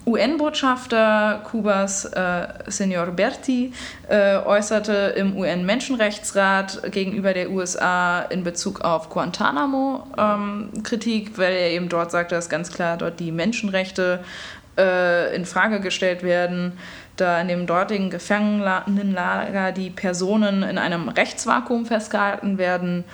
UN-Botschafter 0.04 1.42
Kubas, 1.44 2.04
äh, 2.06 2.48
Senor 2.66 3.06
Berti, 3.06 3.72
äh, 4.08 4.36
äußerte 4.38 5.14
im 5.16 5.36
UN-Menschenrechtsrat 5.36 6.90
gegenüber 6.90 7.32
der 7.32 7.50
USA 7.50 8.22
in 8.22 8.42
Bezug 8.42 8.80
auf 8.80 9.08
Guantanamo 9.08 10.06
ähm, 10.18 10.70
Kritik, 10.82 11.38
weil 11.38 11.52
er 11.52 11.70
eben 11.70 11.88
dort 11.88 12.10
sagte, 12.10 12.34
dass 12.34 12.48
ganz 12.48 12.72
klar 12.72 12.96
dort 12.96 13.20
die 13.20 13.30
Menschenrechte 13.30 14.24
äh, 14.76 15.34
in 15.36 15.44
Frage 15.44 15.80
gestellt 15.80 16.22
werden, 16.22 16.72
da 17.16 17.40
in 17.40 17.48
dem 17.48 17.66
dortigen 17.66 18.10
Gefangenenlager 18.10 19.72
die 19.72 19.90
Personen 19.90 20.62
in 20.62 20.78
einem 20.78 21.08
Rechtsvakuum 21.08 21.86
festgehalten 21.86 22.58
werden 22.58 23.04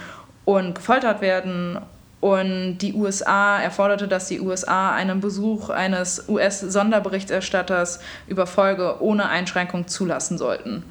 und 0.44 0.74
gefoltert 0.74 1.20
werden 1.20 1.78
und 2.20 2.78
die 2.78 2.94
USA, 2.94 3.60
er 3.60 3.70
forderte, 3.70 4.08
dass 4.08 4.26
die 4.26 4.40
USA 4.40 4.92
einen 4.92 5.20
Besuch 5.20 5.70
eines 5.70 6.28
US-Sonderberichterstatters 6.28 8.00
über 8.26 8.46
Folge 8.46 9.00
ohne 9.00 9.28
Einschränkung 9.28 9.86
zulassen 9.86 10.36
sollten. 10.36 10.82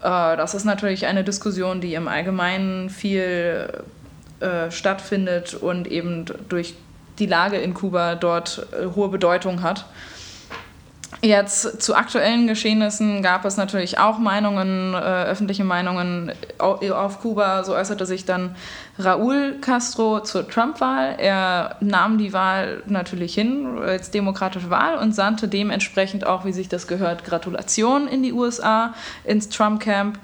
Äh, 0.00 0.36
das 0.36 0.54
ist 0.54 0.64
natürlich 0.64 1.06
eine 1.06 1.22
Diskussion, 1.22 1.80
die 1.80 1.94
im 1.94 2.08
Allgemeinen 2.08 2.90
viel 2.90 3.68
äh, 4.40 4.70
stattfindet 4.70 5.54
und 5.54 5.86
eben 5.86 6.24
durch 6.48 6.74
die 7.20 7.26
Lage 7.26 7.56
in 7.58 7.72
Kuba 7.72 8.16
dort 8.16 8.66
äh, 8.72 8.86
hohe 8.96 9.08
Bedeutung 9.08 9.62
hat. 9.62 9.86
Jetzt 11.22 11.82
zu 11.82 11.94
aktuellen 11.94 12.46
Geschehnissen 12.46 13.22
gab 13.22 13.44
es 13.44 13.56
natürlich 13.56 13.98
auch 13.98 14.18
Meinungen, 14.18 14.94
äh, 14.94 14.96
öffentliche 14.96 15.64
Meinungen 15.64 16.32
auf 16.58 17.20
Kuba. 17.20 17.64
So 17.64 17.74
äußerte 17.74 18.04
sich 18.04 18.24
dann 18.24 18.56
Raúl 18.98 19.58
Castro 19.60 20.20
zur 20.20 20.48
Trump-Wahl. 20.48 21.16
Er 21.18 21.76
nahm 21.80 22.18
die 22.18 22.32
Wahl 22.32 22.82
natürlich 22.86 23.34
hin 23.34 23.78
als 23.78 24.10
demokratische 24.10 24.70
Wahl 24.70 24.98
und 24.98 25.14
sandte 25.14 25.48
dementsprechend 25.48 26.26
auch, 26.26 26.44
wie 26.44 26.52
sich 26.52 26.68
das 26.68 26.86
gehört, 26.86 27.24
Gratulation 27.24 28.06
in 28.06 28.22
die 28.22 28.32
USA, 28.32 28.94
ins 29.24 29.48
Trump-Camp. 29.48 30.18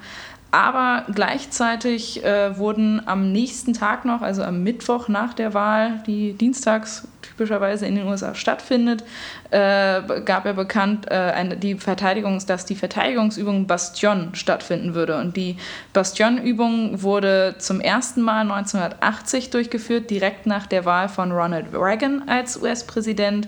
Aber 0.51 1.05
gleichzeitig 1.13 2.25
äh, 2.25 2.57
wurden 2.57 3.01
am 3.07 3.31
nächsten 3.31 3.73
Tag 3.73 4.03
noch, 4.03 4.21
also 4.21 4.43
am 4.43 4.63
Mittwoch 4.63 5.07
nach 5.07 5.33
der 5.33 5.53
Wahl, 5.53 6.03
die 6.05 6.33
dienstags 6.33 7.07
typischerweise 7.21 7.85
in 7.85 7.95
den 7.95 8.05
USA 8.05 8.35
stattfindet, 8.35 9.05
äh, 9.49 10.01
gab 10.25 10.45
er 10.45 10.53
bekannt, 10.53 11.09
äh, 11.09 11.13
eine, 11.13 11.55
die 11.55 11.75
Verteidigungs-, 11.75 12.45
dass 12.45 12.65
die 12.65 12.75
Verteidigungsübung 12.75 13.65
Bastion 13.65 14.35
stattfinden 14.35 14.93
würde. 14.93 15.17
Und 15.19 15.37
die 15.37 15.55
Bastion-Übung 15.93 17.01
wurde 17.01 17.55
zum 17.57 17.79
ersten 17.79 18.21
Mal 18.21 18.41
1980 18.41 19.51
durchgeführt, 19.51 20.09
direkt 20.09 20.47
nach 20.47 20.67
der 20.67 20.83
Wahl 20.83 21.07
von 21.07 21.31
Ronald 21.31 21.67
Reagan 21.73 22.27
als 22.27 22.61
US-Präsident 22.61 23.47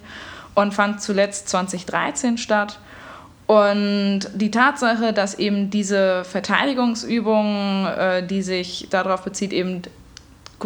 und 0.55 0.74
fand 0.74 1.01
zuletzt 1.01 1.50
2013 1.50 2.38
statt. 2.38 2.79
Und 3.53 4.22
die 4.33 4.50
Tatsache, 4.50 5.13
dass 5.13 5.38
eben 5.38 5.69
diese 5.69 6.24
Verteidigungsübung, 6.24 7.86
äh, 7.86 8.25
die 8.25 8.41
sich 8.41 8.88
darauf 8.89 9.22
bezieht, 9.24 9.53
eben 9.53 9.83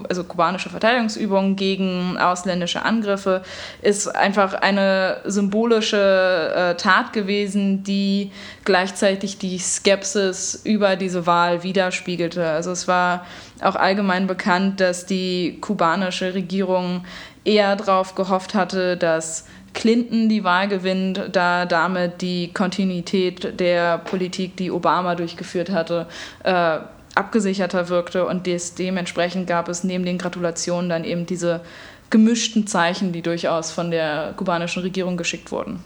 also 0.08 0.24
kubanische 0.24 0.70
Verteidigungsübungen 0.70 1.58
gegen 1.58 2.17
ausländische 2.17 2.84
Angriffe, 2.84 3.41
ist 3.82 4.08
einfach 4.15 4.53
eine 4.53 5.17
symbolische 5.25 6.53
äh, 6.56 6.75
Tat 6.77 7.12
gewesen, 7.12 7.84
die 7.84 8.32
gleichzeitig 8.63 9.38
die 9.38 9.58
Skepsis 9.58 10.62
über 10.63 10.96
diese 10.96 11.25
Wahl 11.25 11.63
widerspiegelte. 11.63 12.48
Also 12.48 12.72
es 12.72 12.88
war 12.88 13.25
auch 13.62 13.75
allgemein 13.75 14.27
bekannt, 14.27 14.79
dass 14.79 15.06
die 15.06 15.58
kubanische 15.60 16.34
Regierung 16.34 17.03
eher 17.44 17.75
darauf 17.75 18.15
gehofft 18.15 18.53
hatte, 18.53 18.96
dass 18.96 19.46
Clinton 19.77 20.27
die 20.27 20.43
Wahl 20.43 20.67
gewinnt, 20.67 21.29
da 21.34 21.67
damit 21.67 22.24
die 22.24 22.51
Kontinuität 22.51 23.60
der 23.60 24.00
Politik, 24.00 24.57
die 24.57 24.72
Obama 24.72 25.13
durchgeführt 25.13 25.69
hatte, 25.69 26.07
äh, 26.43 26.79
abgesicherter 27.13 27.88
wirkte 27.88 28.25
und 28.25 28.48
des, 28.48 28.74
dementsprechend 28.74 29.46
gab 29.46 29.69
es 29.69 29.84
neben 29.84 30.03
den 30.03 30.17
Gratulationen 30.17 30.89
dann 30.89 31.03
eben 31.03 31.27
diese 31.27 31.62
gemischten 32.10 32.65
Zeichen, 32.65 33.12
die 33.12 33.22
durchaus 33.22 33.69
von 33.69 33.91
der 33.91 34.34
kubanischen 34.36 34.81
Regierung 34.81 35.15
geschickt 35.15 35.51
wurden. 35.51 35.79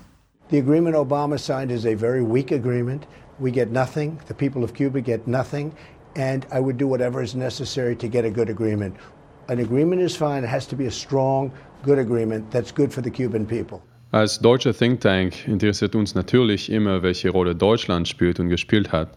The 0.52 0.60
agreement 0.60 0.96
Obama 0.96 1.38
signed 1.38 1.70
is 1.70 1.86
a 1.86 1.96
very 1.96 2.24
weak 2.24 2.54
agreement. 2.54 3.06
We 3.40 3.52
get 3.52 3.74
nothing. 3.74 4.20
The 4.30 4.34
people 4.34 4.64
of 4.64 4.74
Cuba 4.74 5.02
get 5.02 5.28
nothing. 5.28 5.74
And 6.16 6.46
I 6.50 6.62
would 6.62 6.78
do 6.78 6.88
whatever 6.88 7.22
is 7.22 7.36
necessary 7.36 7.98
to 7.98 8.08
get 8.08 8.24
a 8.24 8.30
good 8.30 8.50
agreement. 8.50 8.96
An 9.50 9.60
agreement 9.60 10.02
is 10.02 10.16
fine. 10.16 10.46
It 10.46 10.50
has 10.50 10.66
to 10.68 10.78
be 10.78 10.86
a 10.86 10.92
strong, 10.92 11.52
good 11.84 11.98
agreement 11.98 12.52
that's 12.52 12.74
good 12.74 12.92
for 12.92 13.04
the 13.04 13.12
Cuban 13.12 13.46
people. 13.46 13.82
Als 14.12 14.40
deutscher 14.40 14.74
Think 14.74 15.00
Tank 15.00 15.48
interessiert 15.48 15.96
uns 15.96 16.16
natürlich 16.16 16.70
immer, 16.70 17.02
welche 17.02 17.30
Rolle 17.30 17.56
Deutschland 17.56 18.08
spielt 18.08 18.40
und 18.42 18.50
gespielt 18.50 18.92
hat. 18.92 19.10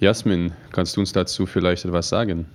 Jasmin, 0.00 0.52
kannst 0.72 0.96
du 0.96 1.00
uns 1.00 1.12
dazu 1.12 1.44
vielleicht 1.44 1.84
etwas 1.84 2.08
sagen? 2.08 2.46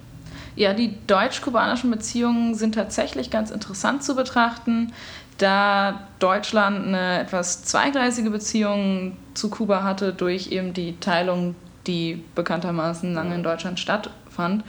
Ja, 0.55 0.73
die 0.73 0.95
deutsch-kubanischen 1.07 1.91
Beziehungen 1.91 2.55
sind 2.55 2.75
tatsächlich 2.75 3.29
ganz 3.29 3.51
interessant 3.51 4.03
zu 4.03 4.15
betrachten, 4.15 4.91
da 5.37 6.07
Deutschland 6.19 6.87
eine 6.87 7.19
etwas 7.21 7.63
zweigleisige 7.63 8.29
Beziehung 8.29 9.17
zu 9.33 9.49
Kuba 9.49 9.83
hatte 9.83 10.13
durch 10.13 10.51
eben 10.51 10.73
die 10.73 10.99
Teilung, 10.99 11.55
die 11.87 12.23
bekanntermaßen 12.35 13.13
lange 13.13 13.35
in 13.35 13.43
Deutschland 13.43 13.79
stattfand. 13.79 14.63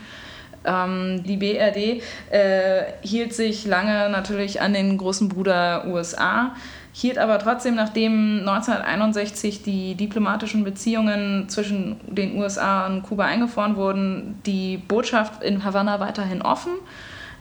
Ähm, 0.65 1.23
die 1.23 1.37
BRD 1.37 2.01
äh, 2.31 2.83
hielt 3.01 3.33
sich 3.33 3.65
lange 3.65 4.09
natürlich 4.09 4.61
an 4.61 4.73
den 4.73 4.97
großen 4.97 5.29
Bruder 5.29 5.85
USA 5.87 6.53
hielt 6.97 7.17
aber 7.17 7.39
trotzdem, 7.39 7.75
nachdem 7.75 8.39
1961 8.39 9.63
die 9.63 9.95
diplomatischen 9.95 10.63
Beziehungen 10.63 11.49
zwischen 11.49 11.97
den 12.07 12.37
USA 12.37 12.85
und 12.85 13.03
Kuba 13.03 13.25
eingefroren 13.25 13.75
wurden, 13.75 14.39
die 14.45 14.77
Botschaft 14.77 15.43
in 15.43 15.65
Havanna 15.65 15.99
weiterhin 15.99 16.41
offen. 16.41 16.71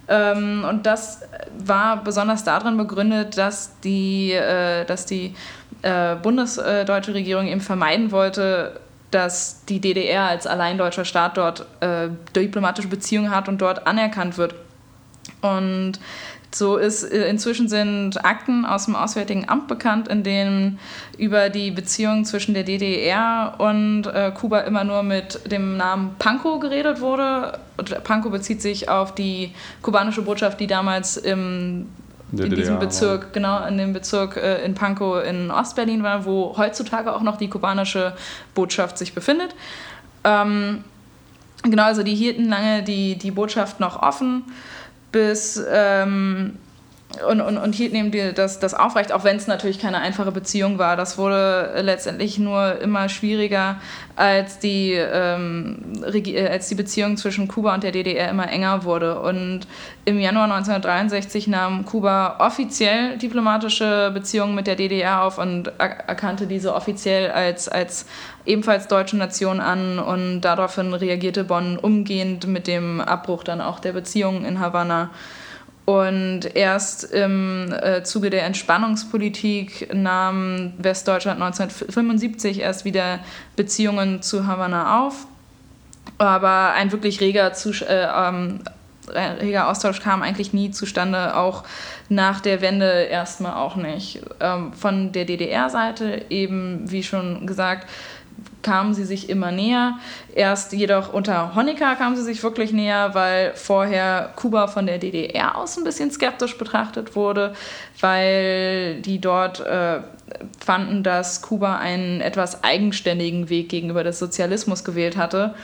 Ähm, 0.09 0.66
und 0.69 0.87
das 0.87 1.23
war 1.57 2.02
besonders 2.02 2.43
darin 2.43 2.76
begründet, 2.76 3.38
dass 3.38 3.78
die, 3.85 4.33
äh, 4.33 4.85
dass 4.87 5.07
die 5.07 5.37
äh, 5.83 6.16
bundesdeutsche 6.16 7.14
Regierung 7.14 7.47
eben 7.47 7.61
vermeiden 7.61 8.11
wollte, 8.11 8.81
dass 9.14 9.64
die 9.66 9.80
DDR 9.80 10.25
als 10.25 10.47
allein 10.47 10.76
deutscher 10.76 11.04
Staat 11.04 11.37
dort 11.37 11.66
äh, 11.80 12.09
diplomatische 12.35 12.88
Beziehungen 12.88 13.30
hat 13.30 13.49
und 13.49 13.62
dort 13.62 13.87
anerkannt 13.87 14.37
wird. 14.38 14.54
Und 15.40 16.00
so 16.54 16.76
ist 16.76 17.04
äh, 17.04 17.28
inzwischen 17.28 17.68
sind 17.68 18.25
Akten 18.25 18.64
aus 18.64 18.87
dem 18.87 18.97
Auswärtigen 18.97 19.49
Amt 19.49 19.68
bekannt, 19.68 20.09
in 20.09 20.23
denen 20.23 20.78
über 21.18 21.49
die 21.49 21.71
Beziehungen 21.71 22.25
zwischen 22.25 22.54
der 22.54 22.64
DDR 22.64 23.54
und 23.59 24.06
äh, 24.06 24.33
Kuba 24.33 24.61
immer 24.61 24.85
nur 24.85 25.02
mit 25.02 25.50
dem 25.50 25.76
Namen 25.76 26.16
Pankow 26.18 26.61
geredet 26.61 27.00
wurde. 27.00 27.59
Pankow 28.04 28.30
bezieht 28.30 28.62
sich 28.62 28.88
auf 28.88 29.14
die 29.14 29.52
kubanische 29.83 30.23
Botschaft, 30.23 30.61
die 30.61 30.66
damals 30.66 31.16
im 31.16 31.87
in 32.38 32.55
diesem 32.55 32.79
Bezirk, 32.79 33.33
genau, 33.33 33.67
in 33.67 33.79
dem 33.79 33.93
Bezirk 33.93 34.37
äh, 34.37 34.64
in 34.64 34.75
Pankow 34.75 35.25
in 35.25 35.50
Ostberlin 35.50 36.03
war, 36.03 36.25
wo 36.25 36.57
heutzutage 36.57 37.14
auch 37.14 37.23
noch 37.23 37.37
die 37.37 37.49
kubanische 37.49 38.14
Botschaft 38.55 38.99
sich 38.99 39.14
befindet. 39.14 39.55
Ähm, 40.25 40.85
genau, 41.62 41.85
also 41.85 42.03
die 42.03 42.14
hielten 42.14 42.49
lange 42.49 42.83
die, 42.83 43.17
die 43.17 43.31
Botschaft 43.31 43.81
noch 43.81 44.03
offen 44.03 44.45
bis 45.12 45.62
ähm, 45.71 46.59
und, 47.23 47.40
und, 47.40 47.59
und 47.59 47.75
hielten 47.75 47.97
eben 47.97 48.11
die, 48.11 48.33
das, 48.33 48.59
das 48.59 48.75
aufrecht, 48.75 49.12
auch 49.12 49.25
wenn 49.25 49.37
es 49.37 49.47
natürlich 49.47 49.78
keine 49.78 49.99
einfache 49.99 50.33
Beziehung 50.33 50.78
war. 50.78 50.97
Das 50.97 51.18
wurde 51.18 51.80
letztendlich 51.83 52.38
nur 52.38 52.80
immer 52.80 53.09
schwieriger, 53.09 53.76
als 54.16 54.59
die, 54.59 54.92
ähm, 54.92 55.78
äh, 56.04 56.49
als 56.49 56.68
die 56.68 56.75
Beziehung 56.75 57.16
zwischen 57.16 57.49
Kuba 57.49 57.75
und 57.75 57.83
der 57.83 57.92
DDR 57.92 58.30
immer 58.30 58.49
enger 58.49 58.85
wurde. 58.85 59.21
Und 59.21 59.66
im 60.04 60.18
Januar 60.18 60.44
1963 60.44 61.49
nahm 61.49 61.84
Kuba 61.84 62.36
offiziell 62.39 63.19
diplomatische 63.19 64.10
Beziehungen 64.12 64.54
mit 64.54 64.67
der 64.67 64.76
DDR 64.76 65.23
auf 65.23 65.39
und 65.39 65.69
erkannte 65.78 66.47
diese 66.47 66.75
offiziell 66.75 67.30
als, 67.30 67.69
als 67.69 68.06
ebenfalls 68.47 68.89
deutsche 68.89 69.17
Nation 69.17 69.60
an 69.60 69.99
und 69.99 70.43
daraufhin 70.43 70.93
reagierte 70.95 71.45
Bonn 71.45 71.78
umgehend 71.78 72.47
mit 72.47 72.67
dem 72.67 73.00
Abbruch 73.00 73.45
dann 73.45 73.60
auch 73.60 73.80
der 73.80 73.93
Beziehungen 73.93 74.45
in 74.45 74.60
Havanna. 74.60 75.10
Und 75.84 76.54
erst 76.54 77.04
im 77.04 77.70
äh, 77.73 78.02
Zuge 78.04 78.30
der 78.30 78.44
Entspannungspolitik 78.44 79.94
nahm 79.94 80.73
Westdeutschland 80.78 81.42
1975 81.42 82.60
erst 82.60 82.86
wieder 82.86 83.20
Beziehungen 83.54 84.23
zu 84.23 84.47
Havanna 84.47 85.04
auf. 85.04 85.26
Aber 86.16 86.73
ein 86.73 86.90
wirklich 86.90 87.20
reger, 87.20 87.52
Zus 87.52 87.82
äh, 87.82 88.06
ähm, 88.16 88.60
reger 89.12 89.68
Austausch 89.68 90.00
kam 90.00 90.23
eigentlich 90.23 90.54
nie 90.54 90.70
zustande, 90.70 91.36
auch 91.36 91.64
nach 92.08 92.40
der 92.40 92.62
Wende 92.62 93.02
erstmal 93.02 93.54
auch 93.54 93.76
nicht. 93.76 94.23
Ähm, 94.40 94.73
von 94.73 95.12
der 95.12 95.26
DDR-Seite 95.26 96.26
eben, 96.30 96.90
wie 96.90 97.02
schon 97.02 97.47
gesagt, 97.47 97.88
kamen 98.64 98.94
sie 98.94 99.04
sich 99.04 99.30
immer 99.30 99.52
näher. 99.52 99.99
Erst 100.34 100.73
jedoch 100.73 101.12
unter 101.12 101.54
Honecker 101.54 101.94
kamen 101.94 102.16
sie 102.16 102.23
sich 102.23 102.42
wirklich 102.42 102.73
näher, 102.73 103.14
weil 103.14 103.52
vorher 103.54 104.32
Kuba 104.34 104.66
von 104.66 104.86
der 104.86 104.99
DDR 104.99 105.56
aus 105.56 105.76
ein 105.76 105.84
bisschen 105.84 106.10
skeptisch 106.10 106.58
betrachtet 106.58 107.14
wurde, 107.14 107.54
weil 108.00 109.00
die 109.02 109.20
dort 109.20 109.60
äh, 109.60 110.00
fanden, 110.58 111.04
dass 111.04 111.42
Kuba 111.42 111.76
einen 111.76 112.20
etwas 112.20 112.64
eigenständigen 112.64 113.49
Weg 113.50 113.68
gegenüber 113.68 114.02
des 114.02 114.18
Sozialismus 114.18 114.82
gewählt 114.82 115.16
hatte. 115.16 115.54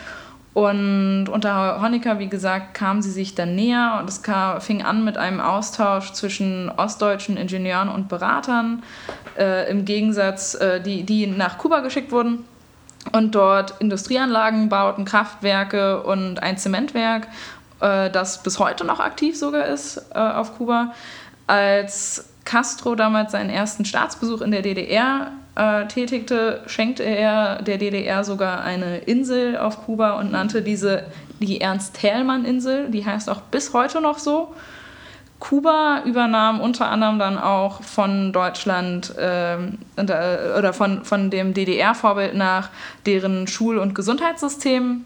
Und 0.52 1.28
unter 1.28 1.80
Honecker, 1.80 2.18
wie 2.18 2.28
gesagt, 2.28 2.74
kamen 2.74 3.02
sie 3.02 3.12
sich 3.12 3.36
dann 3.36 3.54
näher 3.54 3.98
und 4.00 4.08
es 4.08 4.22
kam, 4.22 4.60
fing 4.60 4.82
an 4.82 5.04
mit 5.04 5.16
einem 5.16 5.40
Austausch 5.40 6.12
zwischen 6.12 6.68
ostdeutschen 6.68 7.36
Ingenieuren 7.36 7.88
und 7.88 8.08
Beratern, 8.08 8.82
äh, 9.38 9.70
im 9.70 9.84
Gegensatz, 9.84 10.54
äh, 10.56 10.80
die, 10.80 11.04
die 11.04 11.28
nach 11.28 11.56
Kuba 11.56 11.80
geschickt 11.80 12.10
wurden 12.10 12.44
und 13.12 13.34
dort 13.34 13.80
Industrieanlagen 13.80 14.68
bauten, 14.68 15.04
Kraftwerke 15.04 16.02
und 16.02 16.42
ein 16.42 16.56
Zementwerk, 16.56 17.26
äh, 17.80 18.10
das 18.10 18.42
bis 18.42 18.58
heute 18.58 18.84
noch 18.84 19.00
aktiv 19.00 19.38
sogar 19.38 19.66
ist 19.66 19.98
äh, 20.14 20.18
auf 20.18 20.56
Kuba. 20.56 20.94
Als 21.46 22.28
Castro 22.44 22.94
damals 22.94 23.32
seinen 23.32 23.50
ersten 23.50 23.84
Staatsbesuch 23.84 24.40
in 24.40 24.50
der 24.50 24.62
DDR 24.62 25.32
äh, 25.56 25.86
tätigte, 25.86 26.62
schenkte 26.66 27.02
er 27.02 27.62
der 27.62 27.78
DDR 27.78 28.24
sogar 28.24 28.62
eine 28.62 28.98
Insel 28.98 29.56
auf 29.56 29.84
Kuba 29.84 30.18
und 30.18 30.30
nannte 30.30 30.62
diese 30.62 31.04
die 31.40 31.60
Ernst-Thälmann-Insel. 31.60 32.90
Die 32.90 33.04
heißt 33.04 33.28
auch 33.30 33.40
bis 33.40 33.72
heute 33.72 34.00
noch 34.00 34.18
so. 34.18 34.54
Kuba 35.40 36.02
übernahm 36.04 36.60
unter 36.60 36.88
anderem 36.88 37.18
dann 37.18 37.38
auch 37.38 37.82
von 37.82 38.32
Deutschland 38.32 39.16
äh, 39.16 39.56
oder 39.96 40.72
von, 40.72 41.04
von 41.04 41.30
dem 41.30 41.54
DDR-Vorbild 41.54 42.34
nach 42.34 42.68
deren 43.06 43.46
Schul- 43.46 43.78
und 43.78 43.94
Gesundheitssystem. 43.94 45.04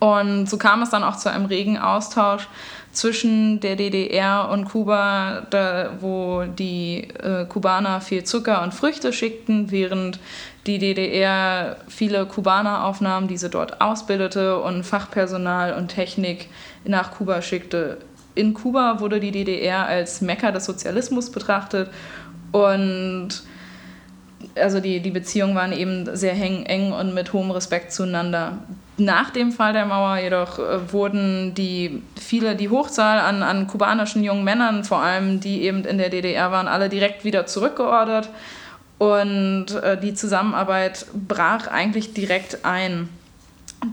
Und 0.00 0.50
so 0.50 0.58
kam 0.58 0.82
es 0.82 0.90
dann 0.90 1.04
auch 1.04 1.16
zu 1.16 1.30
einem 1.30 1.46
regen 1.46 1.78
Austausch 1.78 2.48
zwischen 2.92 3.60
der 3.60 3.76
DDR 3.76 4.48
und 4.50 4.66
Kuba, 4.66 5.42
da, 5.50 5.90
wo 6.00 6.44
die 6.44 7.08
äh, 7.22 7.44
Kubaner 7.46 8.00
viel 8.00 8.24
Zucker 8.24 8.62
und 8.62 8.72
Früchte 8.72 9.12
schickten, 9.12 9.70
während 9.70 10.18
die 10.66 10.78
DDR 10.78 11.76
viele 11.88 12.26
Kubaner 12.26 12.84
aufnahm, 12.84 13.28
diese 13.28 13.50
dort 13.50 13.80
ausbildete 13.80 14.58
und 14.60 14.84
Fachpersonal 14.84 15.74
und 15.74 15.88
Technik 15.88 16.48
nach 16.84 17.12
Kuba 17.12 17.42
schickte 17.42 17.98
in 18.34 18.54
Kuba 18.54 19.00
wurde 19.00 19.20
die 19.20 19.30
DDR 19.30 19.86
als 19.86 20.20
Mekka 20.20 20.50
des 20.50 20.64
Sozialismus 20.64 21.30
betrachtet 21.30 21.90
und 22.52 23.28
also 24.56 24.80
die, 24.80 25.00
die 25.00 25.10
Beziehungen 25.10 25.54
waren 25.54 25.72
eben 25.72 26.14
sehr 26.16 26.34
eng 26.34 26.92
und 26.92 27.14
mit 27.14 27.32
hohem 27.32 27.50
Respekt 27.50 27.92
zueinander. 27.92 28.58
Nach 28.96 29.30
dem 29.30 29.50
Fall 29.50 29.72
der 29.72 29.86
Mauer 29.86 30.18
jedoch 30.18 30.58
äh, 30.58 30.92
wurden 30.92 31.54
die 31.54 32.02
viele, 32.20 32.54
die 32.54 32.68
Hochzahl 32.68 33.18
an, 33.18 33.42
an 33.42 33.66
kubanischen 33.66 34.22
jungen 34.22 34.44
Männern, 34.44 34.84
vor 34.84 34.98
allem 34.98 35.40
die 35.40 35.62
eben 35.62 35.84
in 35.84 35.98
der 35.98 36.10
DDR 36.10 36.52
waren, 36.52 36.68
alle 36.68 36.88
direkt 36.88 37.24
wieder 37.24 37.46
zurückgeordert 37.46 38.28
und 38.98 39.66
äh, 39.82 39.98
die 40.00 40.14
Zusammenarbeit 40.14 41.06
brach 41.12 41.66
eigentlich 41.66 42.14
direkt 42.14 42.64
ein. 42.64 43.08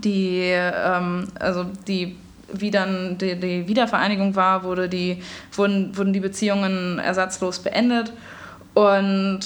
Die, 0.04 0.52
ähm, 0.52 1.28
also 1.38 1.66
die 1.88 2.16
wie 2.52 2.70
dann 2.70 3.18
die, 3.18 3.36
die 3.38 3.68
Wiedervereinigung 3.68 4.36
war, 4.36 4.64
wurde 4.64 4.88
die, 4.88 5.22
wurden, 5.52 5.96
wurden 5.96 6.12
die 6.12 6.20
Beziehungen 6.20 6.98
ersatzlos 6.98 7.58
beendet. 7.60 8.12
Und 8.74 9.40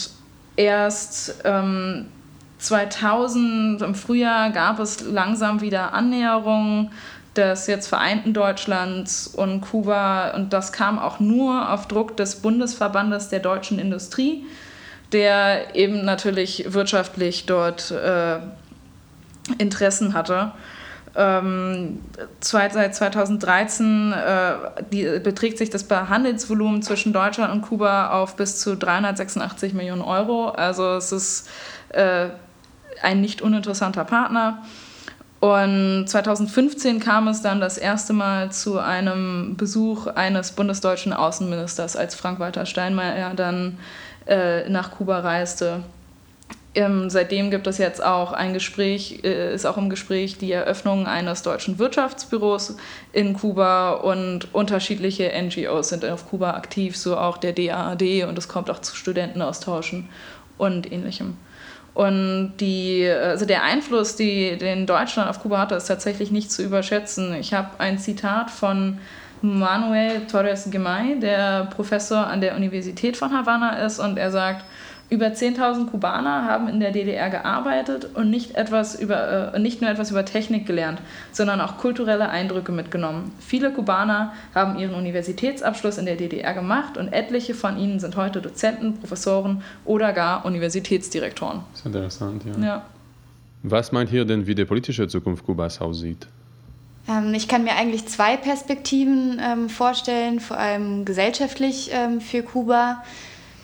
erst 0.57 1.43
ähm, 1.45 2.07
2000 2.59 3.83
im 3.83 3.95
Frühjahr 3.95 4.51
gab 4.51 4.79
es 4.81 5.01
langsam 5.01 5.61
wieder 5.61 5.93
Annäherungen 5.93 6.91
des 7.37 7.67
jetzt 7.67 7.89
vereinten 7.89 8.33
Deutschlands 8.33 9.27
und 9.27 9.61
Kuba. 9.61 10.31
Und 10.31 10.53
das 10.53 10.73
kam 10.73 10.99
auch 10.99 11.21
nur 11.21 11.71
auf 11.71 11.87
Druck 11.87 12.17
des 12.17 12.37
Bundesverbandes 12.37 13.29
der 13.29 13.41
deutschen 13.41 13.79
Industrie, 13.79 14.47
der 15.13 15.75
eben 15.75 16.05
natürlich 16.05 16.73
wirtschaftlich 16.73 17.47
dort 17.47 17.91
äh, 17.91 18.39
Interessen 19.59 20.15
hatte. 20.15 20.53
Ähm, 21.17 22.01
seit 22.41 22.95
2013 22.95 24.13
äh, 24.13 24.53
die, 24.93 25.19
beträgt 25.21 25.57
sich 25.57 25.71
das 25.71 25.89
Handelsvolumen 25.91 26.83
zwischen 26.83 27.13
Deutschland 27.15 27.53
und 27.53 27.63
Kuba 27.63 28.11
auf 28.11 28.37
bis 28.37 28.61
zu 28.61 28.77
386 28.77 29.73
Millionen 29.73 30.03
Euro. 30.03 30.51
Also 30.51 30.97
es 30.97 31.13
ist 31.13 31.49
äh, 31.91 32.29
ein 33.03 33.21
nicht 33.21 33.41
uninteressanter 33.41 34.05
Partner. 34.05 34.63
Und 35.41 36.07
2015 36.07 37.01
kam 37.01 37.29
es 37.29 37.43
dann 37.43 37.61
das 37.61 37.79
erste 37.79 38.13
Mal 38.13 38.53
zu 38.53 38.79
einem 38.79 39.57
Besuch 39.57 40.07
eines 40.07 40.53
bundesdeutschen 40.53 41.13
Außenministers, 41.13 41.97
als 41.97 42.15
Frank-Walter 42.15 42.67
Steinmeier 42.67 43.35
dann 43.35 43.79
äh, 44.27 44.69
nach 44.69 44.93
Kuba 44.93 45.21
reiste. 45.21 45.83
Ähm, 46.77 47.09
seitdem 47.09 47.51
gibt 47.51 47.67
es 47.67 47.79
jetzt 47.79 48.05
auch 48.05 48.33
ein 48.33 48.53
Gespräch, 48.53 49.21
äh, 49.25 49.55
ist 49.55 49.65
auch 49.65 49.79
im 49.79 49.89
Gespräch 49.89 50.37
die 50.37 50.53
Eröffnung 50.53 51.07
eines 51.07 51.43
deutschen 51.43 51.79
Wirtschaftsbüros 51.79 52.77
in 53.15 53.33
Kuba 53.33 53.93
und 53.93 54.53
unterschiedliche 54.55 55.33
NGOs 55.33 55.89
sind 55.89 56.05
auf 56.05 56.29
Kuba 56.29 56.51
aktiv, 56.51 56.95
so 56.95 57.17
auch 57.17 57.39
der 57.39 57.55
DAAD 57.55 58.25
und 58.29 58.37
es 58.37 58.47
kommt 58.47 58.69
auch 58.71 58.81
zu 58.81 58.95
Studentenaustauschen 58.95 60.11
und 60.59 60.93
ähnlichem. 60.93 61.39
Und 61.95 62.59
die, 62.61 63.09
also 63.09 63.47
der 63.47 63.63
Einfluss, 63.63 64.17
die, 64.17 64.59
den 64.59 64.85
Deutschland 64.85 65.31
auf 65.31 65.41
Kuba 65.41 65.61
hatte, 65.61 65.77
ist 65.77 65.87
tatsächlich 65.87 66.31
nicht 66.31 66.53
zu 66.53 66.63
überschätzen. 66.63 67.35
Ich 67.37 67.55
habe 67.55 67.71
ein 67.79 67.99
Zitat 67.99 68.51
von 68.51 68.99
Manuel 69.41 70.27
Torres 70.27 70.71
Gemay, 70.71 71.19
der 71.21 71.69
Professor 71.75 72.27
an 72.27 72.43
der 72.43 72.55
Universität 72.55 73.17
von 73.17 73.33
Havanna 73.33 73.79
ist, 73.87 73.99
und 73.99 74.19
er 74.19 74.31
sagt, 74.31 74.67
über 75.09 75.27
10.000 75.27 75.87
Kubaner 75.87 76.45
haben 76.45 76.69
in 76.69 76.81
der 76.81 76.91
DDR 76.91 77.31
gearbeitet 77.31 78.09
und 78.15 78.31
nicht, 78.31 78.57
etwas 78.57 78.99
über, 78.99 79.55
äh, 79.55 79.59
nicht 79.59 79.81
nur 79.81 79.91
etwas 79.91 80.11
über 80.11 80.25
Technik 80.25 80.67
gelernt, 80.67 81.01
sondern 81.33 81.61
auch 81.61 81.79
kulturelle 81.79 82.29
Eindrücke 82.29 82.73
mitgenommen. 82.73 83.33
Viele 83.39 83.71
Kubaner 83.71 84.33
haben 84.55 84.79
ihren 84.79 84.95
Universitätsabschluss 84.95 85.99
in 85.99 86.07
der 86.07 86.17
DDR 86.17 86.55
gemacht 86.55 86.97
und 86.97 87.13
etliche 87.13 87.55
von 87.55 87.79
ihnen 87.79 88.01
sind 88.01 88.17
heute 88.17 88.41
Dozenten, 88.41 88.99
Professoren 88.99 89.63
oder 89.85 90.13
gar 90.13 90.45
Universitätsdirektoren. 90.45 91.61
Das 91.73 91.81
ist 91.81 91.87
interessant, 91.87 92.43
ja. 92.45 92.67
ja. 92.67 92.83
Was 93.63 93.93
meint 93.93 94.13
ihr 94.13 94.25
denn, 94.25 94.47
wie 94.47 94.55
die 94.55 94.65
politische 94.65 95.07
Zukunft 95.09 95.45
Kubas 95.45 95.81
aussieht? 95.81 96.27
Ähm, 97.09 97.33
ich 97.35 97.49
kann 97.49 97.65
mir 97.65 97.77
eigentlich 97.77 98.07
zwei 98.07 98.37
Perspektiven 98.37 99.41
ähm, 99.41 99.69
vorstellen, 99.69 100.41
vor 100.41 100.59
allem 100.59 101.05
gesellschaftlich 101.05 101.91
ähm, 101.93 102.21
für 102.21 102.43
Kuba. 102.43 103.03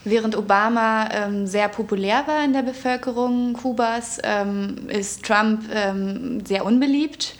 Während 0.04 0.36
Obama 0.36 1.08
ähm, 1.12 1.46
sehr 1.46 1.68
populär 1.68 2.24
war 2.26 2.44
in 2.44 2.52
der 2.52 2.62
Bevölkerung 2.62 3.52
Kubas, 3.52 4.18
ähm, 4.24 4.88
ist 4.88 5.24
Trump 5.24 5.64
ähm, 5.72 6.44
sehr 6.44 6.64
unbeliebt. 6.64 7.36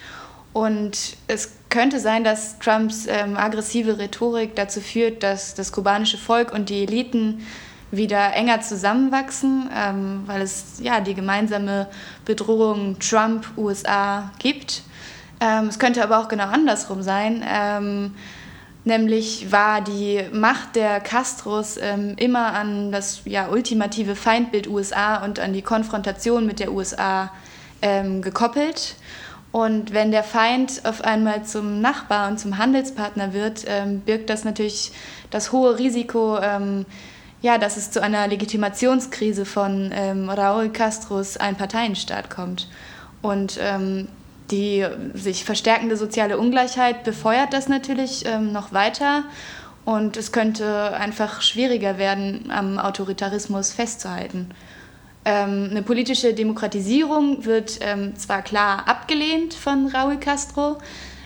Und 0.52 1.16
es 1.26 1.54
könnte 1.70 1.98
sein, 1.98 2.24
dass 2.24 2.58
Trumps 2.58 3.06
ähm, 3.08 3.36
aggressive 3.36 3.98
Rhetorik 3.98 4.54
dazu 4.54 4.80
führt, 4.80 5.22
dass 5.22 5.54
das 5.54 5.72
kubanische 5.72 6.18
Volk 6.18 6.52
und 6.52 6.68
die 6.68 6.82
Eliten 6.82 7.44
wieder 7.90 8.32
enger 8.34 8.60
zusammenwachsen, 8.60 9.68
ähm, 9.74 10.22
weil 10.26 10.42
es 10.42 10.80
ja 10.80 11.00
die 11.00 11.14
gemeinsame 11.14 11.88
Bedrohung 12.24 12.98
Trump-USA 12.98 14.30
gibt. 14.38 14.82
Ähm, 15.40 15.66
es 15.68 15.78
könnte 15.78 16.02
aber 16.02 16.20
auch 16.20 16.28
genau 16.28 16.46
andersrum 16.46 17.02
sein 17.02 17.42
Nämlich 18.84 19.52
war 19.52 19.80
die 19.80 20.22
Macht 20.32 20.74
der 20.74 21.00
Castros 21.00 21.76
ähm, 21.80 22.14
immer 22.18 22.52
an 22.52 22.90
das 22.90 23.22
ja, 23.24 23.48
ultimative 23.48 24.16
Feindbild 24.16 24.66
USA 24.66 25.24
und 25.24 25.38
an 25.38 25.52
die 25.52 25.62
Konfrontation 25.62 26.46
mit 26.46 26.58
der 26.58 26.72
USA 26.72 27.30
ähm, 27.80 28.22
gekoppelt. 28.22 28.96
Und 29.52 29.92
wenn 29.92 30.10
der 30.10 30.24
Feind 30.24 30.84
auf 30.84 31.04
einmal 31.04 31.44
zum 31.44 31.80
Nachbar 31.80 32.28
und 32.28 32.40
zum 32.40 32.58
Handelspartner 32.58 33.32
wird, 33.32 33.64
ähm, 33.68 34.00
birgt 34.00 34.30
das 34.30 34.44
natürlich 34.44 34.92
das 35.30 35.52
hohe 35.52 35.78
Risiko, 35.78 36.38
ähm, 36.38 36.86
ja, 37.40 37.58
dass 37.58 37.76
es 37.76 37.90
zu 37.90 38.02
einer 38.02 38.26
Legitimationskrise 38.26 39.44
von 39.44 39.90
ähm, 39.94 40.28
Raúl 40.30 40.70
Castros 40.70 41.36
Einparteienstaat 41.36 42.30
kommt. 42.30 42.68
Und 43.20 43.58
ähm, 43.60 44.08
die 44.52 44.86
sich 45.14 45.44
verstärkende 45.44 45.96
soziale 45.96 46.38
Ungleichheit 46.38 47.02
befeuert 47.02 47.52
das 47.52 47.68
natürlich 47.68 48.24
ähm, 48.26 48.52
noch 48.52 48.72
weiter 48.72 49.24
und 49.84 50.16
es 50.16 50.30
könnte 50.30 50.94
einfach 50.94 51.42
schwieriger 51.42 51.98
werden, 51.98 52.50
am 52.50 52.78
Autoritarismus 52.78 53.72
festzuhalten. 53.72 54.50
Ähm, 55.24 55.68
eine 55.70 55.82
politische 55.82 56.34
Demokratisierung 56.34 57.44
wird 57.44 57.78
ähm, 57.80 58.16
zwar 58.16 58.42
klar 58.42 58.88
abgelehnt 58.88 59.54
von 59.54 59.88
Raúl 59.88 60.18
Castro 60.18 60.78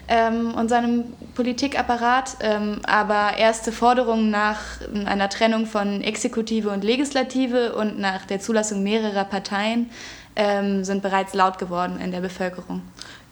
ähm, 0.09 0.55
und 0.55 0.69
seinem 0.69 1.05
Politikapparat, 1.35 2.37
ähm, 2.41 2.81
aber 2.87 3.39
erste 3.39 3.73
Forderungen 3.73 4.31
nach 4.31 4.61
einer 5.07 5.29
Trennung 5.29 5.67
von 5.67 6.03
Exekutive 6.03 6.71
und 6.71 6.85
Legislative 6.85 7.75
und 7.75 7.99
nach 7.99 8.25
der 8.27 8.41
Zulassung 8.41 8.83
mehrerer 8.83 9.25
Parteien 9.25 9.91
ähm, 10.37 10.85
sind 10.85 11.03
bereits 11.03 11.35
laut 11.35 11.59
geworden 11.59 11.99
in 11.99 12.13
der 12.13 12.21
Bevölkerung. 12.21 12.83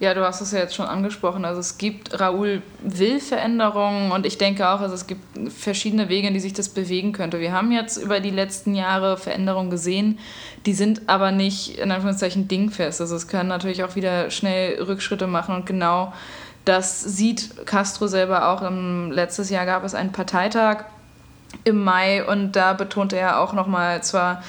Ja, 0.00 0.14
du 0.14 0.24
hast 0.24 0.40
es 0.40 0.52
ja 0.52 0.58
jetzt 0.58 0.74
schon 0.74 0.86
angesprochen. 0.86 1.44
Also 1.44 1.60
es 1.60 1.78
gibt, 1.78 2.18
Raoul 2.18 2.62
will 2.82 3.20
Veränderungen 3.20 4.10
und 4.10 4.26
ich 4.26 4.38
denke 4.38 4.68
auch, 4.68 4.80
also 4.80 4.94
es 4.94 5.06
gibt 5.06 5.22
verschiedene 5.52 6.08
Wege, 6.08 6.28
in 6.28 6.34
die 6.34 6.40
sich 6.40 6.54
das 6.54 6.70
bewegen 6.70 7.12
könnte. 7.12 7.40
Wir 7.40 7.52
haben 7.52 7.70
jetzt 7.70 7.98
über 7.98 8.20
die 8.20 8.30
letzten 8.30 8.74
Jahre 8.74 9.16
Veränderungen 9.16 9.70
gesehen, 9.70 10.18
die 10.66 10.72
sind 10.72 11.02
aber 11.08 11.30
nicht 11.30 11.78
in 11.78 11.92
Anführungszeichen 11.92 12.48
dingfest. 12.48 13.00
Also 13.00 13.14
es 13.14 13.28
können 13.28 13.50
natürlich 13.50 13.84
auch 13.84 13.94
wieder 13.94 14.30
schnell 14.30 14.82
Rückschritte 14.82 15.26
machen 15.26 15.54
und 15.54 15.66
genau 15.66 16.12
das 16.64 17.02
sieht 17.02 17.66
Castro 17.66 18.06
selber 18.06 18.48
auch. 18.48 18.62
Im, 18.62 19.12
letztes 19.12 19.50
Jahr 19.50 19.66
gab 19.66 19.84
es 19.84 19.94
einen 19.94 20.12
Parteitag 20.12 20.84
im 21.64 21.84
Mai 21.84 22.24
und 22.24 22.52
da 22.52 22.72
betonte 22.72 23.16
er 23.16 23.40
auch 23.40 23.52
nochmal 23.52 24.02
zwar 24.02 24.42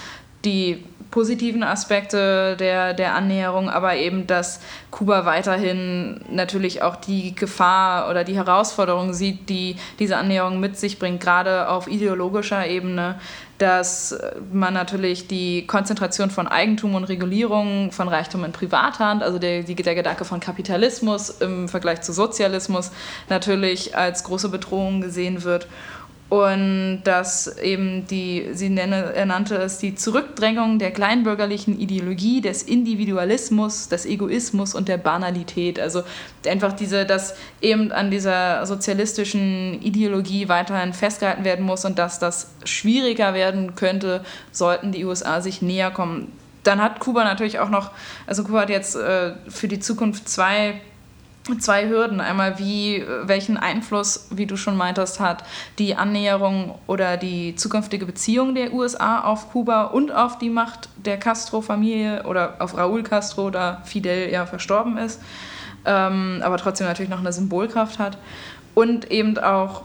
die 0.45 0.83
positiven 1.11 1.63
Aspekte 1.63 2.57
der, 2.57 2.93
der 2.93 3.15
Annäherung, 3.15 3.69
aber 3.69 3.95
eben, 3.95 4.27
dass 4.27 4.59
Kuba 4.91 5.25
weiterhin 5.25 6.21
natürlich 6.29 6.81
auch 6.81 6.95
die 6.95 7.35
Gefahr 7.35 8.09
oder 8.09 8.23
die 8.23 8.35
Herausforderung 8.35 9.13
sieht, 9.13 9.49
die 9.49 9.75
diese 9.99 10.17
Annäherung 10.17 10.59
mit 10.59 10.77
sich 10.77 10.99
bringt, 10.99 11.21
gerade 11.21 11.69
auf 11.69 11.87
ideologischer 11.87 12.67
Ebene, 12.67 13.15
dass 13.57 14.17
man 14.51 14.73
natürlich 14.73 15.27
die 15.27 15.65
Konzentration 15.65 16.29
von 16.29 16.47
Eigentum 16.47 16.95
und 16.95 17.05
Regulierung 17.05 17.91
von 17.91 18.09
Reichtum 18.09 18.43
in 18.43 18.51
Privathand, 18.51 19.23
also 19.23 19.39
der, 19.39 19.63
der 19.63 19.95
Gedanke 19.95 20.25
von 20.25 20.41
Kapitalismus 20.41 21.29
im 21.29 21.69
Vergleich 21.69 22.01
zu 22.01 22.11
Sozialismus, 22.11 22.91
natürlich 23.29 23.95
als 23.95 24.25
große 24.25 24.49
Bedrohung 24.49 24.99
gesehen 24.99 25.43
wird 25.43 25.67
und 26.27 27.01
dass 27.03 27.57
eben 27.59 28.07
die, 28.07 28.49
sie 28.53 28.69
nenne, 28.69 29.13
er 29.13 29.27
nannte 29.27 29.57
es 29.57 29.77
die 29.77 29.93
Zurückdrängung 29.93 30.79
der 30.79 30.89
kleinbürgerlichen 30.89 31.79
Ideologie, 31.79 32.41
des 32.41 32.63
Individualismus, 32.63 33.89
des 33.89 34.07
Egoismus 34.07 34.73
und 34.73 34.87
der 34.87 34.97
Banalität. 34.97 35.79
Also 35.79 36.01
einfach 36.47 36.73
diese, 36.73 37.05
dass 37.05 37.35
eben 37.61 37.91
an 37.91 38.09
dieser 38.09 38.65
sozialistischen 38.65 39.79
Ideologie 39.83 40.49
weiterhin 40.49 40.93
festgehalten 40.93 41.43
werden 41.43 41.63
muss 41.63 41.85
und 41.85 41.99
dass 41.99 42.17
das 42.17 42.49
schwieriger 42.63 43.35
werden 43.35 43.75
könnte, 43.75 44.25
sollten 44.51 44.91
die 44.91 45.05
USA 45.05 45.41
sich 45.41 45.61
näher 45.61 45.91
kommen. 45.91 46.31
Dann 46.63 46.81
hat 46.81 46.99
Kuba 46.99 47.23
natürlich 47.23 47.59
auch 47.59 47.69
noch, 47.69 47.91
also 48.25 48.43
Kuba 48.43 48.61
hat 48.61 48.71
jetzt 48.71 48.95
äh, 48.95 49.33
für 49.47 49.67
die 49.67 49.79
Zukunft 49.79 50.27
zwei 50.27 50.81
zwei 51.59 51.87
Hürden. 51.87 52.21
Einmal, 52.21 52.57
wie, 52.59 53.03
welchen 53.23 53.57
Einfluss, 53.57 54.27
wie 54.31 54.45
du 54.45 54.57
schon 54.57 54.75
meintest, 54.75 55.19
hat 55.19 55.43
die 55.77 55.95
Annäherung 55.95 56.77
oder 56.87 57.17
die 57.17 57.55
zukünftige 57.55 58.05
Beziehung 58.05 58.55
der 58.55 58.73
USA 58.73 59.21
auf 59.21 59.51
Kuba 59.51 59.83
und 59.83 60.11
auf 60.11 60.39
die 60.39 60.49
Macht 60.49 60.89
der 60.97 61.17
Castro-Familie 61.17 62.23
oder 62.23 62.55
auf 62.59 62.75
Raúl 62.75 63.03
Castro, 63.03 63.49
da 63.51 63.81
Fidel 63.85 64.31
ja 64.31 64.45
verstorben 64.45 64.97
ist, 64.97 65.21
ähm, 65.85 66.41
aber 66.43 66.57
trotzdem 66.57 66.87
natürlich 66.87 67.11
noch 67.11 67.19
eine 67.19 67.31
Symbolkraft 67.31 67.99
hat. 67.99 68.17
Und 68.73 69.11
eben 69.11 69.37
auch 69.37 69.83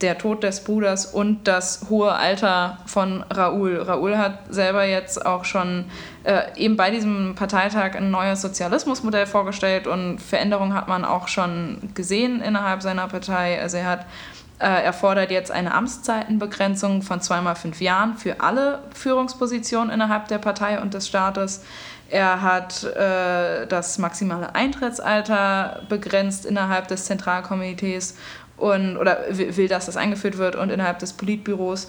der 0.00 0.18
Tod 0.18 0.42
des 0.42 0.62
Bruders 0.62 1.06
und 1.06 1.48
das 1.48 1.86
hohe 1.88 2.12
Alter 2.12 2.78
von 2.86 3.24
Raoul. 3.30 3.80
Raoul 3.80 4.18
hat 4.18 4.40
selber 4.50 4.84
jetzt 4.84 5.24
auch 5.24 5.44
schon 5.44 5.86
äh, 6.24 6.42
eben 6.56 6.76
bei 6.76 6.90
diesem 6.90 7.34
Parteitag 7.34 7.94
ein 7.94 8.10
neues 8.10 8.42
Sozialismusmodell 8.42 9.26
vorgestellt 9.26 9.86
und 9.86 10.18
Veränderungen 10.18 10.74
hat 10.74 10.88
man 10.88 11.04
auch 11.04 11.28
schon 11.28 11.78
gesehen 11.94 12.42
innerhalb 12.42 12.82
seiner 12.82 13.08
Partei. 13.08 13.60
Also 13.60 13.78
er 13.78 13.86
hat 13.86 14.06
äh, 14.58 14.84
er 14.84 14.92
fordert 14.92 15.30
jetzt 15.30 15.50
eine 15.50 15.74
Amtszeitenbegrenzung 15.74 17.02
von 17.02 17.20
zweimal 17.20 17.56
fünf 17.56 17.80
Jahren 17.80 18.16
für 18.16 18.40
alle 18.40 18.80
Führungspositionen 18.94 19.92
innerhalb 19.92 20.28
der 20.28 20.38
Partei 20.38 20.80
und 20.80 20.94
des 20.94 21.08
Staates. 21.08 21.62
Er 22.08 22.40
hat 22.40 22.84
äh, 22.84 23.66
das 23.66 23.98
maximale 23.98 24.54
Eintrittsalter 24.54 25.82
begrenzt 25.88 26.46
innerhalb 26.46 26.88
des 26.88 27.04
Zentralkomitees 27.04 28.16
und 28.56 28.96
oder 28.96 29.18
will, 29.30 29.68
dass 29.68 29.86
das 29.86 29.96
eingeführt 29.96 30.38
wird 30.38 30.56
und 30.56 30.70
innerhalb 30.70 30.98
des 30.98 31.12
Politbüros 31.12 31.88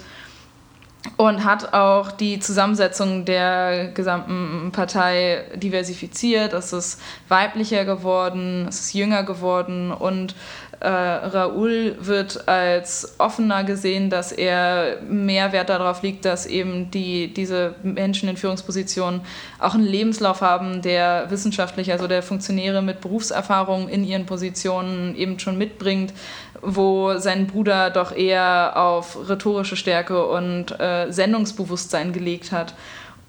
und 1.16 1.46
hat 1.46 1.74
auch 1.74 2.12
die 2.12 2.40
Zusammensetzung 2.40 3.24
der 3.24 3.92
gesamten 3.94 4.72
Partei 4.72 5.46
diversifiziert. 5.56 6.54
Es 6.54 6.74
ist 6.74 7.02
weiblicher 7.30 7.86
geworden, 7.86 8.66
es 8.68 8.82
ist 8.82 8.94
jünger 8.94 9.24
geworden 9.24 9.92
und 9.92 10.36
äh, 10.80 10.88
Raoul 10.90 11.96
wird 12.00 12.48
als 12.48 13.16
offener 13.18 13.64
gesehen, 13.64 14.12
dass 14.12 14.32
er 14.32 15.02
mehr 15.02 15.52
Wert 15.52 15.70
darauf 15.70 16.04
liegt, 16.04 16.24
dass 16.24 16.46
eben 16.46 16.92
die, 16.92 17.34
diese 17.34 17.74
Menschen 17.82 18.30
in 18.30 18.38
Führungspositionen 18.38 19.22
auch 19.58 19.74
einen 19.74 19.86
Lebenslauf 19.86 20.42
haben, 20.42 20.84
der 20.84 21.32
wissenschaftlich, 21.32 21.92
also 21.92 22.08
der 22.08 22.22
Funktionäre 22.22 22.84
mit 22.84 23.02
Berufserfahrung 23.02 23.90
in 23.90 24.04
ihren 24.04 24.28
Positionen 24.28 25.16
eben 25.16 25.40
schon 25.40 25.58
mitbringt, 25.58 26.14
wo 26.62 27.18
sein 27.18 27.48
Bruder 27.48 27.90
doch 27.90 28.12
eher 28.16 28.74
auf 28.76 29.30
rhetorische 29.30 29.76
Stärke 29.76 30.26
und 30.26 30.80
äh, 30.80 31.12
Sendungsbewusstsein 31.12 32.14
gelegt 32.14 32.52
hat. 32.52 32.74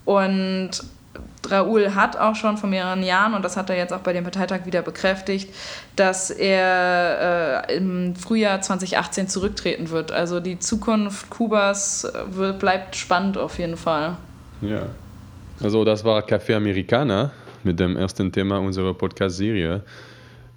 Und 0.05 0.71
Raoul 1.51 1.95
hat 1.95 2.17
auch 2.17 2.35
schon 2.35 2.57
vor 2.57 2.69
mehreren 2.69 3.03
Jahren, 3.03 3.35
und 3.35 3.45
das 3.45 3.57
hat 3.57 3.71
er 3.71 3.77
jetzt 3.77 3.93
auch 3.93 4.01
bei 4.01 4.13
dem 4.13 4.25
Parteitag 4.25 4.67
wieder 4.67 4.83
bekräftigt, 4.83 5.55
dass 5.97 6.31
er 6.31 7.67
äh, 7.69 7.77
im 7.77 8.15
Frühjahr 8.17 8.61
2018 8.61 9.29
zurücktreten 9.29 9.91
wird. 9.91 10.13
Also 10.13 10.41
die 10.41 10.59
Zukunft 10.59 11.31
Kubas 11.31 12.05
äh, 12.05 12.37
wird, 12.37 12.59
bleibt 12.59 12.97
spannend 12.97 13.39
auf 13.39 13.59
jeden 13.59 13.77
Fall. 13.77 14.17
Ja. 14.61 14.83
Also 15.61 15.85
das 15.85 16.05
war 16.05 16.23
Café 16.23 16.57
Americana 16.57 17.33
mit 17.65 17.81
dem 17.81 17.97
ersten 17.97 18.31
Thema 18.31 18.59
unserer 18.59 18.95
Podcast-Serie. 18.95 19.83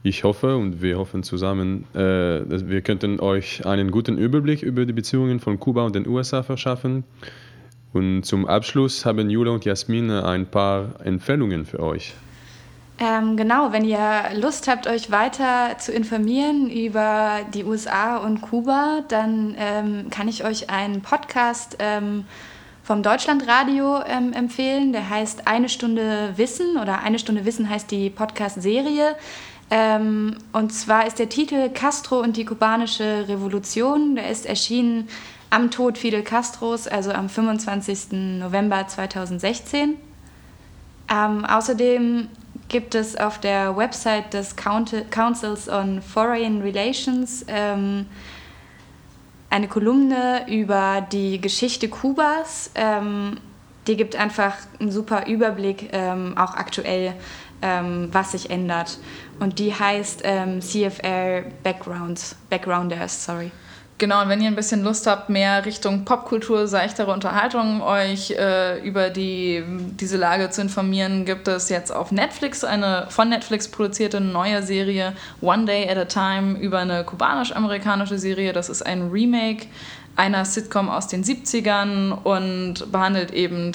Ich 0.04 0.24
hoffe 0.24 0.58
und 0.58 0.82
wir 0.82 0.98
hoffen 0.98 1.22
zusammen, 1.22 1.86
äh, 1.94 2.00
wir 2.00 2.82
könnten 2.82 3.20
euch 3.20 3.66
einen 3.68 3.92
guten 3.92 4.18
Überblick 4.18 4.64
über 4.64 4.86
die 4.86 4.94
Beziehungen 4.94 5.40
von 5.40 5.60
Kuba 5.60 5.86
und 5.86 5.94
den 5.94 6.08
USA 6.08 6.42
verschaffen. 6.42 7.04
Und 7.94 8.24
zum 8.24 8.48
Abschluss 8.48 9.06
haben 9.06 9.30
Jule 9.30 9.52
und 9.52 9.64
Jasmin 9.66 10.10
ein 10.10 10.48
paar 10.48 10.96
Empfehlungen 11.04 11.66
für 11.66 11.82
euch. 11.82 12.14
Ähm, 12.98 13.36
genau, 13.36 13.72
wenn 13.74 13.84
ihr 13.84 14.00
Lust 14.40 14.68
habt, 14.68 14.88
euch 14.88 15.12
weiter 15.12 15.78
zu 15.78 15.92
informieren 15.92 16.70
über 16.70 17.40
die 17.54 17.64
USA 17.64 18.18
und 18.18 18.42
Kuba, 18.42 19.02
dann 19.08 19.56
ähm, 19.58 20.10
kann 20.10 20.28
ich 20.28 20.44
euch 20.44 20.70
einen 20.70 21.02
Podcast 21.02 21.78
ähm, 21.80 22.26
vom 22.84 23.04
Deutschlandradio 23.04 24.02
ähm, 24.08 24.34
empfehlen. 24.34 24.94
Der 24.94 25.10
heißt 25.10 25.48
Eine 25.48 25.70
Stunde 25.70 26.34
Wissen 26.38 26.78
oder 26.78 27.02
Eine 27.02 27.20
Stunde 27.20 27.46
Wissen 27.46 27.70
heißt 27.70 27.90
die 27.92 28.10
Podcast-Serie. 28.10 29.16
Ähm, 29.74 30.36
und 30.52 30.74
zwar 30.74 31.08
ist 31.08 31.18
der 31.18 31.30
Titel 31.30 31.70
Castro 31.70 32.20
und 32.20 32.36
die 32.36 32.44
kubanische 32.44 33.26
Revolution. 33.30 34.16
Der 34.16 34.30
ist 34.30 34.46
erschienen 34.46 35.08
am 35.50 35.72
Tod 35.72 35.98
Fidel 35.98 36.24
Castros, 36.24 36.88
also 36.88 37.12
am 37.12 37.30
25. 37.30 38.12
November 38.40 38.86
2016. 38.86 39.96
Ähm, 41.10 41.46
außerdem 41.46 42.28
gibt 42.68 42.96
es 42.96 43.16
auf 43.16 43.40
der 43.40 43.76
Website 43.78 44.34
des 44.34 44.56
Councils 44.56 45.70
on 45.70 46.02
Foreign 46.02 46.62
Relations 46.62 47.46
ähm, 47.48 48.06
eine 49.50 49.68
Kolumne 49.68 50.46
über 50.50 51.06
die 51.12 51.40
Geschichte 51.40 51.90
Kubas. 51.90 52.72
Ähm, 52.76 53.38
die 53.88 53.98
gibt 53.98 54.16
einfach 54.16 54.56
einen 54.80 54.92
super 54.92 55.28
Überblick, 55.28 55.90
ähm, 55.92 56.38
auch 56.38 56.56
aktuell, 56.56 57.14
ähm, 57.62 58.10
was 58.12 58.32
sich 58.32 58.50
ändert. 58.50 58.98
Und 59.42 59.58
die 59.58 59.74
heißt 59.74 60.22
ähm, 60.24 60.62
CFR 60.62 61.42
Backgrounds, 61.64 62.36
Backgrounders, 62.52 63.26
sorry. 63.26 63.50
Genau, 63.98 64.22
und 64.22 64.30
wenn 64.30 64.40
ihr 64.40 64.48
ein 64.48 64.56
bisschen 64.56 64.84
Lust 64.84 65.08
habt, 65.08 65.30
mehr 65.30 65.66
Richtung 65.66 66.06
Popkultur, 66.06 66.68
seichtere 66.68 67.12
Unterhaltung 67.12 67.82
euch 67.82 68.32
äh, 68.32 68.80
über 68.82 69.10
die, 69.10 69.64
diese 70.00 70.18
Lage 70.18 70.52
zu 70.52 70.62
informieren, 70.62 71.26
gibt 71.26 71.48
es 71.48 71.70
jetzt 71.70 71.92
auf 71.92 72.12
Netflix 72.12 72.64
eine 72.64 73.08
von 73.10 73.30
Netflix 73.30 73.68
produzierte 73.68 74.22
neue 74.22 74.62
Serie 74.62 75.14
One 75.42 75.66
Day 75.66 75.90
at 75.90 75.98
a 75.98 76.06
Time 76.06 76.60
über 76.60 76.80
eine 76.80 77.04
kubanisch-amerikanische 77.04 78.20
Serie. 78.20 78.54
Das 78.54 78.70
ist 78.70 78.84
ein 78.84 79.10
Remake 79.10 79.68
einer 80.16 80.46
Sitcom 80.46 80.90
aus 80.90 81.08
den 81.08 81.24
70ern 81.24 82.12
und 82.12 82.92
behandelt 82.92 83.32
eben 83.32 83.72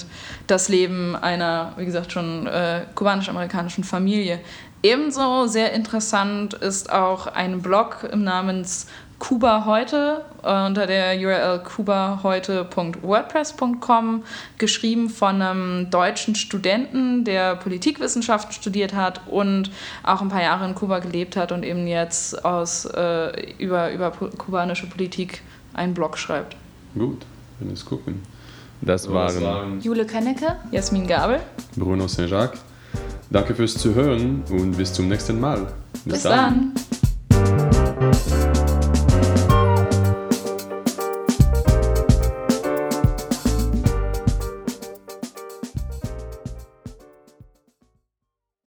das 0.46 0.68
Leben 0.68 1.16
einer, 1.16 1.72
wie 1.76 1.86
gesagt, 1.86 2.12
schon 2.12 2.46
äh, 2.46 2.82
kubanisch-amerikanischen 2.94 3.84
Familie. 3.84 4.40
Ebenso 4.82 5.46
sehr 5.46 5.72
interessant 5.72 6.52
ist 6.54 6.92
auch 6.92 7.26
ein 7.26 7.62
Blog 7.62 8.06
im 8.12 8.24
Namens 8.24 8.86
Kuba 9.18 9.64
heute 9.64 10.26
äh, 10.42 10.66
unter 10.66 10.86
der 10.86 11.18
URL 11.18 11.60
kubaheute.wordpress.com, 11.60 14.22
geschrieben 14.58 15.08
von 15.08 15.40
einem 15.40 15.88
deutschen 15.90 16.34
Studenten, 16.34 17.24
der 17.24 17.56
Politikwissenschaften 17.56 18.52
studiert 18.52 18.92
hat 18.94 19.22
und 19.26 19.70
auch 20.02 20.20
ein 20.20 20.28
paar 20.28 20.42
Jahre 20.42 20.68
in 20.68 20.74
Kuba 20.74 20.98
gelebt 20.98 21.34
hat 21.36 21.50
und 21.50 21.62
eben 21.62 21.86
jetzt 21.86 22.44
aus, 22.44 22.84
äh, 22.84 23.54
über, 23.58 23.90
über 23.90 24.10
kubanische 24.10 24.86
Politik 24.86 25.40
einen 25.72 25.94
Blog 25.94 26.18
schreibt. 26.18 26.54
Gut, 26.94 27.24
wenn 27.58 27.70
es 27.70 27.86
gucken. 27.86 28.20
Das 28.82 29.10
waren 29.10 29.80
Jule 29.80 30.04
Könnecke, 30.04 30.56
Jasmin 30.70 31.06
Gabel, 31.06 31.40
Bruno 31.76 32.06
Saint-Jacques. 32.06 32.65
Danke 33.30 33.54
fürs 33.54 33.74
Zuhören 33.74 34.42
und 34.50 34.76
bis 34.76 34.92
zum 34.92 35.08
nächsten 35.08 35.40
Mal. 35.40 35.66
Bis, 36.04 36.14
bis 36.14 36.22
dann. 36.22 36.72
dann. 36.74 37.05